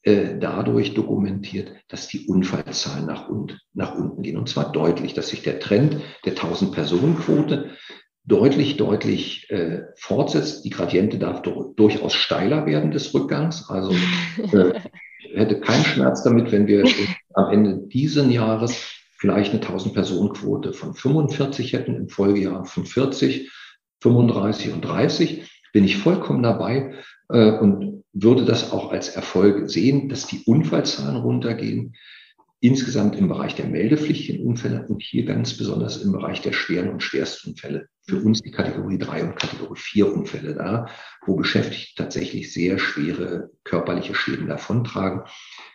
äh, 0.02 0.38
dadurch 0.38 0.92
dokumentiert, 0.92 1.72
dass 1.88 2.08
die 2.08 2.26
Unfallzahlen 2.26 3.06
nach, 3.06 3.28
und, 3.28 3.58
nach 3.72 3.94
unten 3.94 4.22
gehen. 4.22 4.36
Und 4.36 4.48
zwar 4.48 4.70
deutlich, 4.70 5.14
dass 5.14 5.28
sich 5.28 5.42
der 5.42 5.60
Trend 5.60 5.98
der 6.26 6.34
1000-Personen-Quote 6.34 7.70
deutlich, 8.24 8.76
deutlich 8.76 9.50
äh, 9.50 9.82
fortsetzt. 9.96 10.64
Die 10.64 10.70
Gradiente 10.70 11.18
darf 11.18 11.42
durchaus 11.42 12.14
steiler 12.14 12.66
werden 12.66 12.90
des 12.90 13.12
Rückgangs. 13.12 13.68
Also 13.68 13.92
äh, 14.52 14.80
hätte 15.34 15.60
keinen 15.60 15.84
Schmerz 15.84 16.22
damit, 16.22 16.50
wenn 16.52 16.66
wir 16.66 16.84
am 17.34 17.50
Ende 17.50 17.86
dieses 17.88 18.32
Jahres 18.32 18.94
vielleicht 19.16 19.52
eine 19.52 19.62
1000-Personen-Quote 19.62 20.72
von 20.72 20.94
45 20.94 21.72
hätten, 21.72 21.96
im 21.96 22.08
Folgejahr 22.08 22.64
von 22.64 22.84
40, 22.84 23.50
35 24.00 24.72
und 24.72 24.82
30. 24.82 25.50
Bin 25.72 25.84
ich 25.84 25.96
vollkommen 25.96 26.42
dabei 26.42 26.94
äh, 27.30 27.50
und 27.58 28.04
würde 28.12 28.44
das 28.44 28.72
auch 28.72 28.92
als 28.92 29.08
Erfolg 29.08 29.68
sehen, 29.68 30.08
dass 30.08 30.26
die 30.26 30.44
Unfallzahlen 30.46 31.16
runtergehen 31.16 31.94
insgesamt 32.64 33.14
im 33.16 33.28
Bereich 33.28 33.54
der 33.54 33.66
meldepflichtigen 33.66 34.46
Unfälle 34.46 34.86
und 34.88 35.02
hier 35.02 35.26
ganz 35.26 35.54
besonders 35.54 35.98
im 35.98 36.12
Bereich 36.12 36.40
der 36.40 36.54
schweren 36.54 36.88
und 36.88 37.02
Schwerstunfälle. 37.02 37.88
Für 38.08 38.16
uns 38.16 38.40
die 38.40 38.52
Kategorie 38.52 38.96
3 38.96 39.24
und 39.24 39.36
Kategorie 39.36 39.78
4 39.78 40.14
Unfälle 40.14 40.54
da, 40.54 40.86
wo 41.26 41.36
Beschäftigte 41.36 42.02
tatsächlich 42.02 42.54
sehr 42.54 42.78
schwere 42.78 43.50
körperliche 43.64 44.14
Schäden 44.14 44.48
davontragen. 44.48 45.24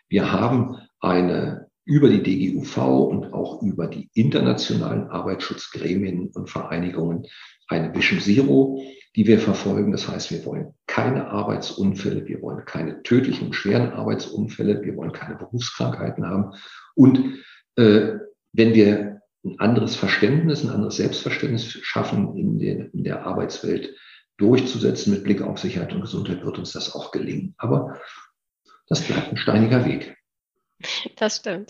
Wir 0.08 0.32
haben 0.32 0.78
eine 0.99 1.68
über 1.89 2.08
die 2.08 2.21
DGUV 2.21 2.78
und 3.10 3.34
auch 3.34 3.63
über 3.63 3.88
die 3.88 4.12
internationalen 4.13 5.08
Arbeitsschutzgremien 5.08 6.30
und 6.36 6.47
Vereinigungen 6.47 7.25
eine 7.67 7.91
Vision 7.95 8.19
Zero, 8.19 8.80
die 9.15 9.25
wir 9.25 9.39
verfolgen. 9.39 9.91
Das 9.91 10.08
heißt, 10.08 10.30
wir 10.30 10.45
wollen 10.45 10.75
keine 10.86 11.30
Arbeitsunfälle, 11.30 12.28
wir 12.28 12.43
wollen 12.43 12.63
keine 12.65 13.02
tödlichen 13.02 13.47
und 13.47 13.54
schweren 13.54 13.93
Arbeitsunfälle, 13.93 14.84
wir 14.84 14.95
wollen 14.97 15.13
keine 15.13 15.36
Berufskrankheiten 15.36 16.28
haben. 16.28 16.52
Und 16.93 17.40
äh, 17.75 18.17
wenn 18.54 18.75
wir 18.75 19.21
ein 19.44 19.60
anderes 19.60 19.96
Verständnis, 19.96 20.63
ein 20.63 20.69
anderes 20.69 20.98
Selbstverständnis 20.98 21.71
schaffen, 21.81 22.37
in, 22.37 22.60
den, 22.60 22.92
in 22.92 23.04
der 23.04 23.25
Arbeitswelt 23.25 23.96
durchzusetzen 24.37 25.12
mit 25.12 25.23
Blick 25.23 25.42
auf 25.42 25.58
Sicherheit 25.58 25.92
und 25.92 26.02
Gesundheit, 26.02 26.46
wird 26.46 26.60
uns 26.60 26.71
das 26.71 26.94
auch 26.94 27.12
gelingen. 27.12 27.56
Aber 27.58 28.00
das 28.87 29.02
bleibt 29.02 29.31
ein 29.31 29.37
steiniger 29.37 29.85
Weg. 29.85 30.18
Das 31.17 31.38
stimmt. 31.38 31.69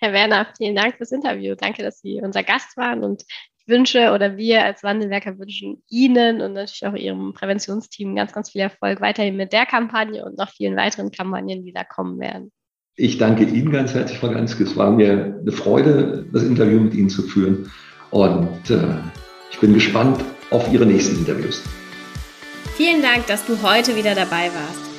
Herr 0.00 0.12
Werner, 0.12 0.48
vielen 0.56 0.74
Dank 0.74 0.96
fürs 0.96 1.12
Interview. 1.12 1.54
Danke, 1.54 1.82
dass 1.82 2.00
Sie 2.00 2.20
unser 2.22 2.42
Gast 2.42 2.76
waren 2.76 3.04
und 3.04 3.22
wünsche 3.66 4.12
oder 4.12 4.36
wir 4.36 4.64
als 4.64 4.82
Wandelwerker 4.82 5.38
wünschen 5.38 5.82
Ihnen 5.88 6.40
und 6.40 6.54
natürlich 6.54 6.86
auch 6.86 6.94
Ihrem 6.94 7.32
Präventionsteam 7.32 8.16
ganz, 8.16 8.32
ganz 8.32 8.50
viel 8.50 8.60
Erfolg 8.60 9.00
weiterhin 9.00 9.36
mit 9.36 9.52
der 9.52 9.66
Kampagne 9.66 10.24
und 10.24 10.36
noch 10.38 10.50
vielen 10.50 10.76
weiteren 10.76 11.10
Kampagnen, 11.10 11.64
die 11.64 11.72
da 11.72 11.84
kommen 11.84 12.18
werden. 12.18 12.50
Ich 12.96 13.18
danke 13.18 13.44
Ihnen 13.44 13.72
ganz 13.72 13.94
herzlich, 13.94 14.18
Frau 14.18 14.28
Ganske. 14.28 14.64
Es 14.64 14.76
war 14.76 14.90
mir 14.90 15.38
eine 15.40 15.52
Freude, 15.52 16.26
das 16.32 16.42
Interview 16.42 16.80
mit 16.80 16.94
Ihnen 16.94 17.08
zu 17.08 17.22
führen 17.22 17.70
und 18.10 18.70
äh, 18.70 18.96
ich 19.50 19.58
bin 19.60 19.72
gespannt 19.72 20.22
auf 20.50 20.70
Ihre 20.72 20.84
nächsten 20.84 21.16
Interviews. 21.16 21.62
Vielen 22.76 23.00
Dank, 23.00 23.26
dass 23.26 23.46
du 23.46 23.62
heute 23.62 23.96
wieder 23.96 24.14
dabei 24.14 24.50
warst. 24.52 24.91